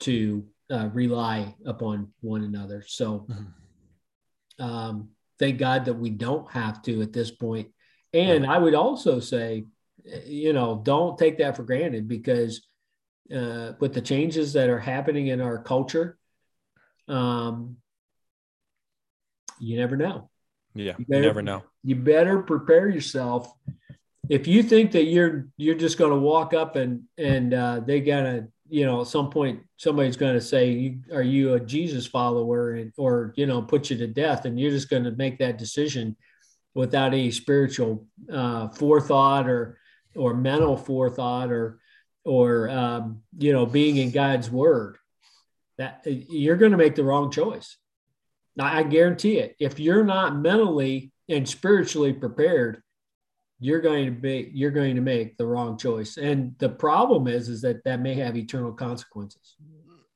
to 0.00 0.44
uh, 0.70 0.88
rely 0.92 1.54
upon 1.66 2.12
one 2.20 2.44
another. 2.44 2.84
So, 2.86 3.26
mm-hmm. 3.30 4.64
um, 4.64 5.08
thank 5.38 5.58
God 5.58 5.86
that 5.86 5.94
we 5.94 6.10
don't 6.10 6.50
have 6.52 6.82
to 6.82 7.02
at 7.02 7.12
this 7.12 7.30
point. 7.30 7.68
And 8.12 8.44
I 8.44 8.58
would 8.58 8.74
also 8.74 9.20
say, 9.20 9.64
you 10.26 10.52
know, 10.52 10.80
don't 10.84 11.16
take 11.18 11.38
that 11.38 11.56
for 11.56 11.62
granted 11.62 12.08
because 12.08 12.66
uh, 13.34 13.72
with 13.80 13.94
the 13.94 14.00
changes 14.00 14.52
that 14.54 14.68
are 14.68 14.78
happening 14.78 15.28
in 15.28 15.40
our 15.40 15.58
culture, 15.58 16.18
um, 17.08 17.76
you 19.58 19.76
never 19.76 19.96
know. 19.96 20.30
Yeah, 20.74 20.94
you, 20.98 21.04
better, 21.06 21.22
you 21.22 21.26
never 21.28 21.42
know. 21.42 21.62
You 21.82 21.96
better 21.96 22.42
prepare 22.42 22.88
yourself. 22.88 23.52
If 24.28 24.46
you 24.46 24.62
think 24.62 24.92
that 24.92 25.04
you're 25.04 25.48
you're 25.56 25.74
just 25.74 25.98
going 25.98 26.12
to 26.12 26.18
walk 26.18 26.54
up 26.54 26.76
and 26.76 27.02
and 27.18 27.52
uh, 27.52 27.80
they 27.80 28.00
gotta 28.00 28.48
you 28.68 28.86
know 28.86 29.00
at 29.00 29.08
some 29.08 29.30
point 29.30 29.60
somebody's 29.76 30.16
going 30.16 30.34
to 30.34 30.40
say 30.40 30.96
are 31.12 31.22
you 31.22 31.54
a 31.54 31.60
jesus 31.60 32.06
follower 32.06 32.74
and, 32.74 32.92
or 32.96 33.34
you 33.36 33.44
know 33.44 33.60
put 33.60 33.90
you 33.90 33.96
to 33.96 34.06
death 34.06 34.44
and 34.44 34.58
you're 34.58 34.70
just 34.70 34.88
going 34.88 35.02
to 35.02 35.10
make 35.12 35.38
that 35.38 35.58
decision 35.58 36.16
without 36.74 37.12
any 37.12 37.32
spiritual 37.32 38.06
uh, 38.32 38.68
forethought 38.68 39.48
or 39.48 39.76
or 40.14 40.34
mental 40.34 40.76
forethought 40.76 41.50
or 41.50 41.80
or 42.24 42.68
um, 42.68 43.22
you 43.38 43.52
know 43.52 43.66
being 43.66 43.96
in 43.96 44.10
god's 44.10 44.50
word 44.50 44.98
that 45.80 46.02
you're 46.04 46.58
going 46.58 46.72
to 46.72 46.76
make 46.76 46.94
the 46.94 47.04
wrong 47.04 47.30
choice. 47.30 47.78
I 48.58 48.82
guarantee 48.82 49.38
it. 49.38 49.56
If 49.58 49.80
you're 49.80 50.04
not 50.04 50.36
mentally 50.36 51.10
and 51.30 51.48
spiritually 51.48 52.12
prepared 52.12 52.82
you're 53.60 53.80
going 53.80 54.06
to 54.06 54.10
be 54.10 54.50
you're 54.54 54.70
going 54.70 54.96
to 54.96 55.02
make 55.02 55.36
the 55.36 55.46
wrong 55.46 55.78
choice. 55.78 56.16
And 56.16 56.54
the 56.58 56.68
problem 56.68 57.28
is 57.28 57.48
is 57.48 57.60
that 57.62 57.84
that 57.84 58.00
may 58.00 58.14
have 58.14 58.36
eternal 58.36 58.72
consequences. 58.72 59.56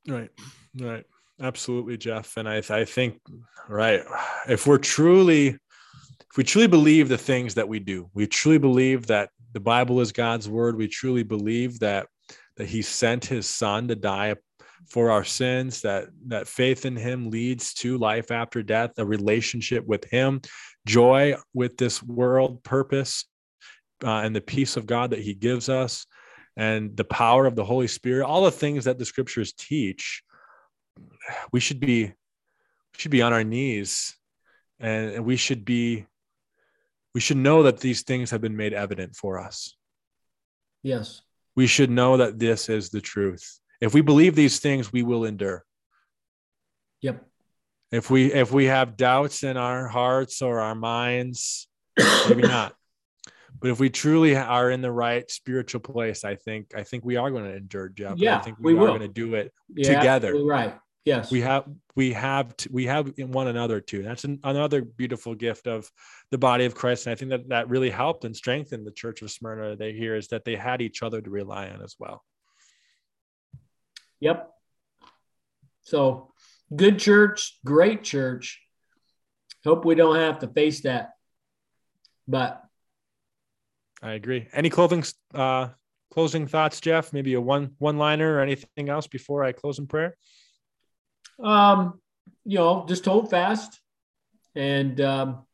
Right 0.09 0.31
right. 0.81 1.05
Absolutely 1.41 1.97
jeff. 1.97 2.37
And 2.37 2.49
i 2.49 2.63
i 2.71 2.85
think 2.85 3.21
right 3.69 4.03
if 4.49 4.67
we're 4.67 4.79
truly 4.79 5.49
if 5.49 6.37
we 6.37 6.45
truly 6.45 6.69
believe 6.69 7.09
the 7.09 7.19
things 7.19 7.55
that 7.55 7.69
we 7.69 7.79
do 7.81 8.11
we 8.15 8.27
truly 8.27 8.59
believe 8.59 9.07
that 9.07 9.31
the 9.55 9.61
bible 9.61 10.01
is 10.01 10.13
god's 10.13 10.49
word. 10.49 10.77
We 10.77 10.89
truly 10.89 11.23
believe 11.23 11.81
that 11.81 12.07
that 12.57 12.67
he 12.67 12.83
sent 12.83 13.25
his 13.25 13.49
son 13.49 13.89
to 13.89 13.97
die 13.97 14.37
for 14.91 15.11
our 15.11 15.25
sins 15.25 15.81
that 15.81 16.09
that 16.27 16.47
faith 16.47 16.85
in 16.85 16.95
him 16.95 17.31
leads 17.31 17.73
to 17.73 17.97
life 17.97 18.31
after 18.31 18.63
death 18.63 18.91
a 18.99 19.07
relationship 19.07 19.87
with 19.87 20.05
him 20.05 20.43
joy 20.87 21.35
with 21.55 21.79
this 21.79 22.03
world 22.03 22.63
purpose 22.63 23.25
uh, 24.03 24.21
and 24.25 24.35
the 24.35 24.41
peace 24.41 24.77
of 24.77 24.87
God 24.87 25.11
that 25.11 25.21
He 25.21 25.35
gives 25.35 25.69
us, 25.69 26.07
and 26.57 26.97
the 26.97 27.05
power 27.05 27.47
of 27.47 27.57
the 27.57 27.65
Holy 27.65 27.89
Spirit, 27.89 28.27
all 28.27 28.45
the 28.45 28.51
things 28.51 28.85
that 28.85 28.99
the 28.99 29.05
Scriptures 29.05 29.53
teach, 29.53 30.23
we 31.53 31.61
should 31.61 31.81
be 31.81 32.05
we 32.05 32.99
should 32.99 33.11
be 33.11 33.23
on 33.23 33.33
our 33.33 33.45
knees, 33.45 34.17
and 34.79 35.25
we 35.25 35.37
should 35.37 35.65
be 35.65 36.07
we 37.15 37.21
should 37.21 37.37
know 37.37 37.63
that 37.63 37.81
these 37.81 38.03
things 38.03 38.31
have 38.31 38.41
been 38.41 38.57
made 38.57 38.73
evident 38.73 39.17
for 39.17 39.39
us. 39.39 39.77
Yes, 40.83 41.23
we 41.57 41.67
should 41.67 41.91
know 41.91 42.17
that 42.19 42.39
this 42.39 42.69
is 42.69 42.91
the 42.91 43.01
truth. 43.01 43.61
If 43.81 43.95
we 43.95 44.01
believe 44.01 44.35
these 44.35 44.61
things, 44.61 44.93
we 44.93 45.03
will 45.03 45.25
endure. 45.25 45.65
Yep. 47.03 47.25
If 47.93 48.11
we 48.11 48.33
if 48.33 48.53
we 48.53 48.67
have 48.67 48.97
doubts 48.97 49.43
in 49.43 49.57
our 49.57 49.89
hearts 49.89 50.43
or 50.43 50.61
our 50.61 50.75
minds, 50.75 51.69
maybe 52.29 52.43
not 52.49 52.75
but 53.61 53.71
if 53.71 53.81
we 53.81 53.89
truly 53.89 54.37
are 54.37 54.71
in 54.71 54.83
the 54.83 54.93
right 54.93 55.31
spiritual 55.31 55.81
place, 55.81 56.25
I 56.25 56.37
think 56.37 56.73
I 56.77 56.83
think 56.83 57.05
we 57.05 57.17
are 57.17 57.31
going 57.31 57.45
to 57.45 57.57
endure, 57.57 57.89
Jeff. 57.89 58.19
Yeah, 58.19 58.37
I 58.37 58.41
think 58.41 58.59
we, 58.61 58.75
we 58.75 58.81
are 58.81 58.89
going 58.89 59.01
to 59.01 59.09
do 59.09 59.35
it 59.35 59.53
yeah, 59.75 59.97
together. 59.97 60.45
Right. 60.45 60.75
Yes. 61.05 61.31
We 61.31 61.43
have 61.43 61.67
we 61.95 62.15
have 62.15 62.55
we 62.71 62.87
have 62.87 63.13
in 63.19 63.31
one 63.31 63.49
another 63.49 63.81
too. 63.81 64.03
That's 64.03 64.25
an, 64.25 64.41
another 64.43 64.83
beautiful 64.83 65.35
gift 65.35 65.67
of 65.67 65.91
the 66.31 66.39
body 66.39 66.65
of 66.65 66.75
Christ, 66.75 67.07
and 67.07 67.13
I 67.13 67.15
think 67.15 67.31
that 67.31 67.49
that 67.51 67.69
really 67.69 67.91
helped 67.91 68.25
and 68.25 68.35
strengthened 68.35 68.87
the 68.87 68.93
Church 68.93 69.21
of 69.21 69.31
Smyrna. 69.31 69.77
They 69.77 69.93
hear 69.93 70.17
is 70.17 70.29
that 70.29 70.45
they 70.45 70.57
had 70.57 70.81
each 70.81 71.03
other 71.03 71.21
to 71.21 71.31
rely 71.31 71.69
on 71.69 71.83
as 71.83 71.95
well. 71.99 72.25
Yep. 74.21 74.51
So, 75.83 76.33
good 76.75 76.99
church, 76.99 77.59
great 77.67 78.03
church. 78.03 78.63
Hope 79.63 79.85
we 79.85 79.95
don't 79.95 80.17
have 80.17 80.39
to 80.39 80.49
face 80.49 80.83
that, 80.83 81.11
but 82.27 82.63
I 84.03 84.13
agree. 84.13 84.49
Any 84.55 84.71
clothing 84.71 85.05
uh, 85.35 85.69
closing 86.11 86.47
thoughts, 86.47 86.81
Jeff? 86.81 87.13
Maybe 87.13 87.35
a 87.35 87.41
one 87.43 87.73
one 87.79 87.99
liner 87.99 88.37
or 88.37 88.41
anything 88.41 88.89
else 88.89 89.07
before 89.07 89.45
I 89.45 89.53
close 89.53 89.79
in 89.79 89.87
prayer? 89.87 90.17
Um, 91.43 92.01
you 92.45 92.59
know, 92.59 92.85
just 92.87 93.05
hold 93.05 93.31
fast 93.31 93.81
and 94.55 95.01
um, 95.01 95.47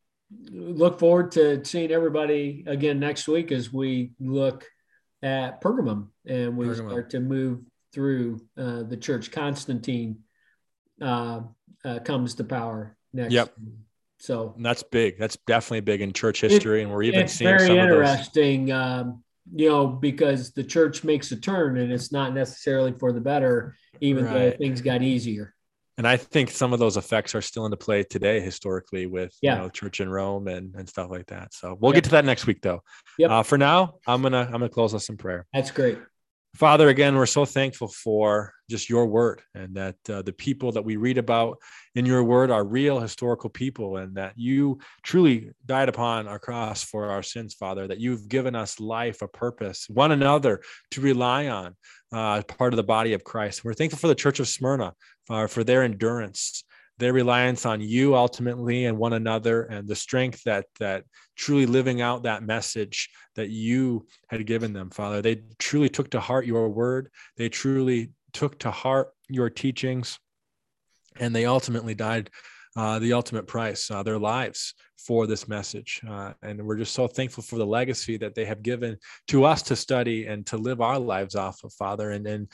look 0.51 0.99
forward 0.99 1.33
to 1.33 1.65
seeing 1.65 1.91
everybody 1.91 2.65
again 2.67 2.99
next 2.99 3.29
week 3.29 3.53
as 3.53 3.73
we 3.73 4.13
look 4.21 4.67
at 5.23 5.61
Pergamum 5.61 6.09
and 6.27 6.57
we 6.57 6.67
Pergamum. 6.67 6.89
start 6.89 7.11
to 7.11 7.21
move 7.21 7.61
through 7.93 8.41
uh, 8.57 8.83
the 8.83 8.97
church. 8.97 9.31
Constantine 9.31 10.21
uh, 11.01 11.41
uh, 11.85 11.99
comes 12.01 12.35
to 12.35 12.45
power 12.45 12.97
next. 13.13 13.33
Yep. 13.33 13.55
So 14.19 14.53
and 14.57 14.65
that's 14.65 14.83
big. 14.83 15.19
That's 15.19 15.39
definitely 15.47 15.81
big 15.81 16.03
in 16.03 16.13
church 16.13 16.43
history, 16.43 16.81
it, 16.81 16.85
and 16.85 16.93
we're 16.93 17.05
even 17.05 17.21
it's 17.21 17.33
seeing 17.33 17.51
very 17.51 17.69
some 17.69 17.79
interesting. 17.79 18.71
Um, 18.71 19.25
you 19.53 19.69
know, 19.69 19.87
because 19.87 20.53
the 20.53 20.63
church 20.63 21.03
makes 21.03 21.33
a 21.33 21.37
turn, 21.37 21.79
and 21.79 21.91
it's 21.91 22.13
not 22.13 22.35
necessarily 22.35 22.93
for 22.93 23.13
the 23.13 23.21
better, 23.21 23.75
even 24.01 24.27
right. 24.27 24.35
though 24.35 24.51
things 24.59 24.83
got 24.83 25.03
easier. 25.03 25.55
And 26.01 26.09
I 26.09 26.17
think 26.17 26.51
some 26.51 26.73
of 26.73 26.79
those 26.79 26.97
effects 26.97 27.35
are 27.35 27.43
still 27.43 27.67
into 27.67 27.77
play 27.77 28.05
today, 28.05 28.41
historically, 28.41 29.05
with 29.05 29.37
yeah. 29.43 29.57
you 29.57 29.61
know, 29.61 29.69
church 29.69 30.01
in 30.01 30.09
Rome 30.09 30.49
and, 30.49 30.75
and 30.75 30.89
stuff 30.89 31.11
like 31.11 31.27
that. 31.27 31.53
So 31.53 31.77
we'll 31.79 31.93
get 31.93 32.05
to 32.05 32.11
that 32.13 32.25
next 32.25 32.47
week, 32.47 32.63
though. 32.63 32.83
Yep. 33.19 33.31
Uh, 33.31 33.43
for 33.43 33.59
now, 33.59 33.97
I'm 34.07 34.23
gonna 34.23 34.47
I'm 34.47 34.53
gonna 34.53 34.71
close 34.71 34.95
us 34.95 35.11
in 35.11 35.19
prayer. 35.19 35.47
That's 35.53 35.71
great. 35.71 35.99
Father, 36.57 36.89
again, 36.89 37.17
we're 37.17 37.27
so 37.27 37.45
thankful 37.45 37.89
for 37.89 38.53
just 38.69 38.91
your 38.91 39.07
word 39.07 39.41
and 39.55 39.75
that 39.77 39.97
uh, 40.09 40.21
the 40.23 40.33
people 40.33 40.73
that 40.73 40.85
we 40.85 40.97
read 40.97 41.17
about 41.17 41.59
in 41.95 42.05
your 42.05 42.25
word 42.25 42.51
are 42.51 42.65
real 42.65 42.99
historical 42.99 43.49
people 43.49 43.99
and 43.99 44.17
that 44.17 44.33
you 44.37 44.79
truly 45.05 45.53
died 45.67 45.89
upon 45.89 46.27
our 46.27 46.41
cross 46.41 46.83
for 46.83 47.09
our 47.09 47.23
sins, 47.23 47.55
Father, 47.55 47.87
that 47.87 48.01
you've 48.01 48.29
given 48.29 48.57
us 48.57 48.81
life, 48.81 49.23
a 49.23 49.29
purpose, 49.29 49.87
one 49.89 50.11
another 50.11 50.61
to 50.91 51.01
rely 51.01 51.47
on, 51.47 51.77
uh, 52.13 52.43
part 52.43 52.73
of 52.73 52.77
the 52.77 52.83
body 52.83 53.13
of 53.13 53.23
Christ. 53.23 53.65
We're 53.65 53.75
thankful 53.75 54.01
for 54.01 54.09
the 54.09 54.15
Church 54.15 54.41
of 54.41 54.49
Smyrna, 54.49 54.95
uh, 55.29 55.47
for 55.47 55.63
their 55.63 55.85
endurance 55.85 56.65
their 57.01 57.13
reliance 57.13 57.67
on 57.67 57.81
you 57.81 58.15
ultimately 58.15 58.85
and 58.85 58.97
one 58.97 59.15
another 59.15 59.63
and 59.65 59.89
the 59.89 59.97
strength 59.97 60.45
that 60.45 60.67
that 60.79 61.05
truly 61.35 61.67
living 61.67 62.01
out 62.01 62.23
that 62.23 62.43
message 62.43 63.09
that 63.35 63.49
you 63.49 64.07
had 64.29 64.47
given 64.47 64.73
them 64.73 64.91
father. 64.91 65.23
They 65.23 65.43
truly 65.59 65.89
took 65.89 66.11
to 66.11 66.21
heart 66.21 66.47
your 66.47 66.69
word. 66.69 67.11
They 67.37 67.49
truly 67.49 68.13
took 68.33 68.59
to 68.61 68.71
heart 68.71 69.09
your 69.29 69.51
teachings 69.51 70.19
and 71.19 71.35
they 71.35 71.47
ultimately 71.47 71.95
died 71.95 72.31
uh, 72.77 72.99
the 73.01 73.15
ultimate 73.15 73.47
price 73.47 73.91
uh, 73.91 74.03
their 74.03 74.19
lives 74.19 74.75
for 74.97 75.27
this 75.27 75.49
message. 75.49 76.01
Uh, 76.09 76.33
and 76.43 76.65
we're 76.65 76.77
just 76.77 76.95
so 76.95 77.09
thankful 77.09 77.43
for 77.43 77.57
the 77.57 77.67
legacy 77.67 78.17
that 78.19 78.35
they 78.35 78.45
have 78.45 78.63
given 78.63 78.97
to 79.27 79.45
us 79.45 79.63
to 79.63 79.75
study 79.75 80.27
and 80.27 80.47
to 80.47 80.57
live 80.57 80.81
our 80.81 80.99
lives 80.99 81.35
off 81.35 81.65
of 81.65 81.73
father. 81.73 82.11
And 82.11 82.27
and 82.27 82.49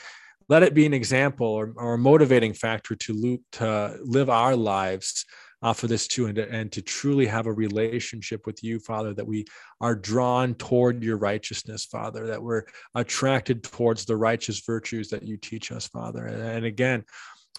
let 0.49 0.63
it 0.63 0.73
be 0.73 0.85
an 0.85 0.93
example 0.93 1.47
or, 1.47 1.73
or 1.75 1.95
a 1.95 1.97
motivating 1.97 2.53
factor 2.53 2.95
to, 2.95 3.39
to 3.53 3.97
live 4.03 4.29
our 4.29 4.55
lives 4.55 5.25
off 5.63 5.81
of 5.81 5.89
this 5.89 6.07
too, 6.07 6.27
and 6.27 6.35
to, 6.35 6.49
and 6.51 6.71
to 6.71 6.81
truly 6.81 7.25
have 7.25 7.47
a 7.47 7.51
relationship 7.51 8.45
with 8.45 8.63
you, 8.63 8.79
Father, 8.79 9.13
that 9.13 9.25
we 9.25 9.43
are 9.81 9.95
drawn 9.95 10.53
toward 10.53 11.03
your 11.03 11.17
righteousness, 11.17 11.85
Father, 11.85 12.27
that 12.27 12.41
we're 12.41 12.63
attracted 12.93 13.63
towards 13.63 14.05
the 14.05 14.15
righteous 14.15 14.61
virtues 14.65 15.09
that 15.09 15.23
you 15.23 15.35
teach 15.35 15.71
us, 15.71 15.87
Father. 15.87 16.25
And, 16.25 16.41
and 16.41 16.65
again, 16.65 17.03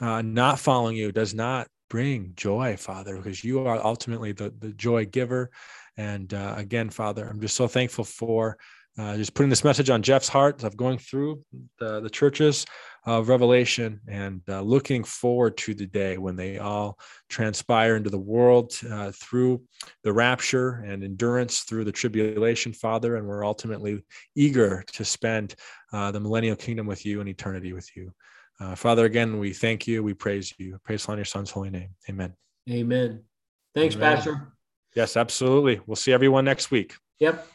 uh, 0.00 0.22
not 0.22 0.60
following 0.60 0.96
you 0.96 1.10
does 1.10 1.34
not 1.34 1.66
bring 1.90 2.34
joy, 2.36 2.76
Father, 2.76 3.16
because 3.16 3.42
you 3.42 3.66
are 3.66 3.84
ultimately 3.84 4.30
the, 4.30 4.54
the 4.58 4.72
joy 4.74 5.04
giver. 5.04 5.50
And 5.96 6.32
uh, 6.32 6.54
again, 6.56 6.90
Father, 6.90 7.26
I'm 7.26 7.40
just 7.40 7.56
so 7.56 7.66
thankful 7.66 8.04
for 8.04 8.58
uh, 8.98 9.16
just 9.16 9.34
putting 9.34 9.50
this 9.50 9.64
message 9.64 9.90
on 9.90 10.02
Jeff's 10.02 10.28
heart 10.28 10.64
of 10.64 10.76
going 10.76 10.98
through 10.98 11.44
the, 11.78 12.00
the 12.00 12.10
churches 12.10 12.66
of 13.06 13.28
Revelation 13.28 14.00
and 14.08 14.42
uh, 14.48 14.60
looking 14.60 15.04
forward 15.04 15.56
to 15.58 15.72
the 15.72 15.86
day 15.86 16.18
when 16.18 16.36
they 16.36 16.58
all 16.58 16.98
transpire 17.28 17.96
into 17.96 18.10
the 18.10 18.18
world 18.18 18.72
uh, 18.90 19.12
through 19.12 19.62
the 20.02 20.12
rapture 20.12 20.84
and 20.86 21.04
endurance 21.04 21.60
through 21.60 21.84
the 21.84 21.92
tribulation, 21.92 22.72
Father. 22.72 23.16
And 23.16 23.26
we're 23.26 23.46
ultimately 23.46 24.04
eager 24.34 24.84
to 24.92 25.04
spend 25.04 25.54
uh, 25.92 26.10
the 26.10 26.20
millennial 26.20 26.56
kingdom 26.56 26.86
with 26.86 27.06
you 27.06 27.20
and 27.20 27.28
eternity 27.28 27.72
with 27.72 27.88
you. 27.96 28.12
Uh, 28.60 28.74
Father, 28.74 29.04
again, 29.04 29.38
we 29.38 29.52
thank 29.52 29.86
you. 29.86 30.02
We 30.02 30.14
praise 30.14 30.52
you. 30.58 30.78
Praise 30.84 31.08
on 31.08 31.16
your 31.16 31.24
son's 31.24 31.50
holy 31.50 31.70
name. 31.70 31.90
Amen. 32.10 32.34
Amen. 32.68 33.22
Thanks, 33.74 33.94
Amen. 33.94 34.16
Pastor. 34.16 34.52
Yes, 34.96 35.16
absolutely. 35.16 35.80
We'll 35.86 35.96
see 35.96 36.12
everyone 36.12 36.44
next 36.44 36.72
week. 36.72 36.94
Yep. 37.20 37.46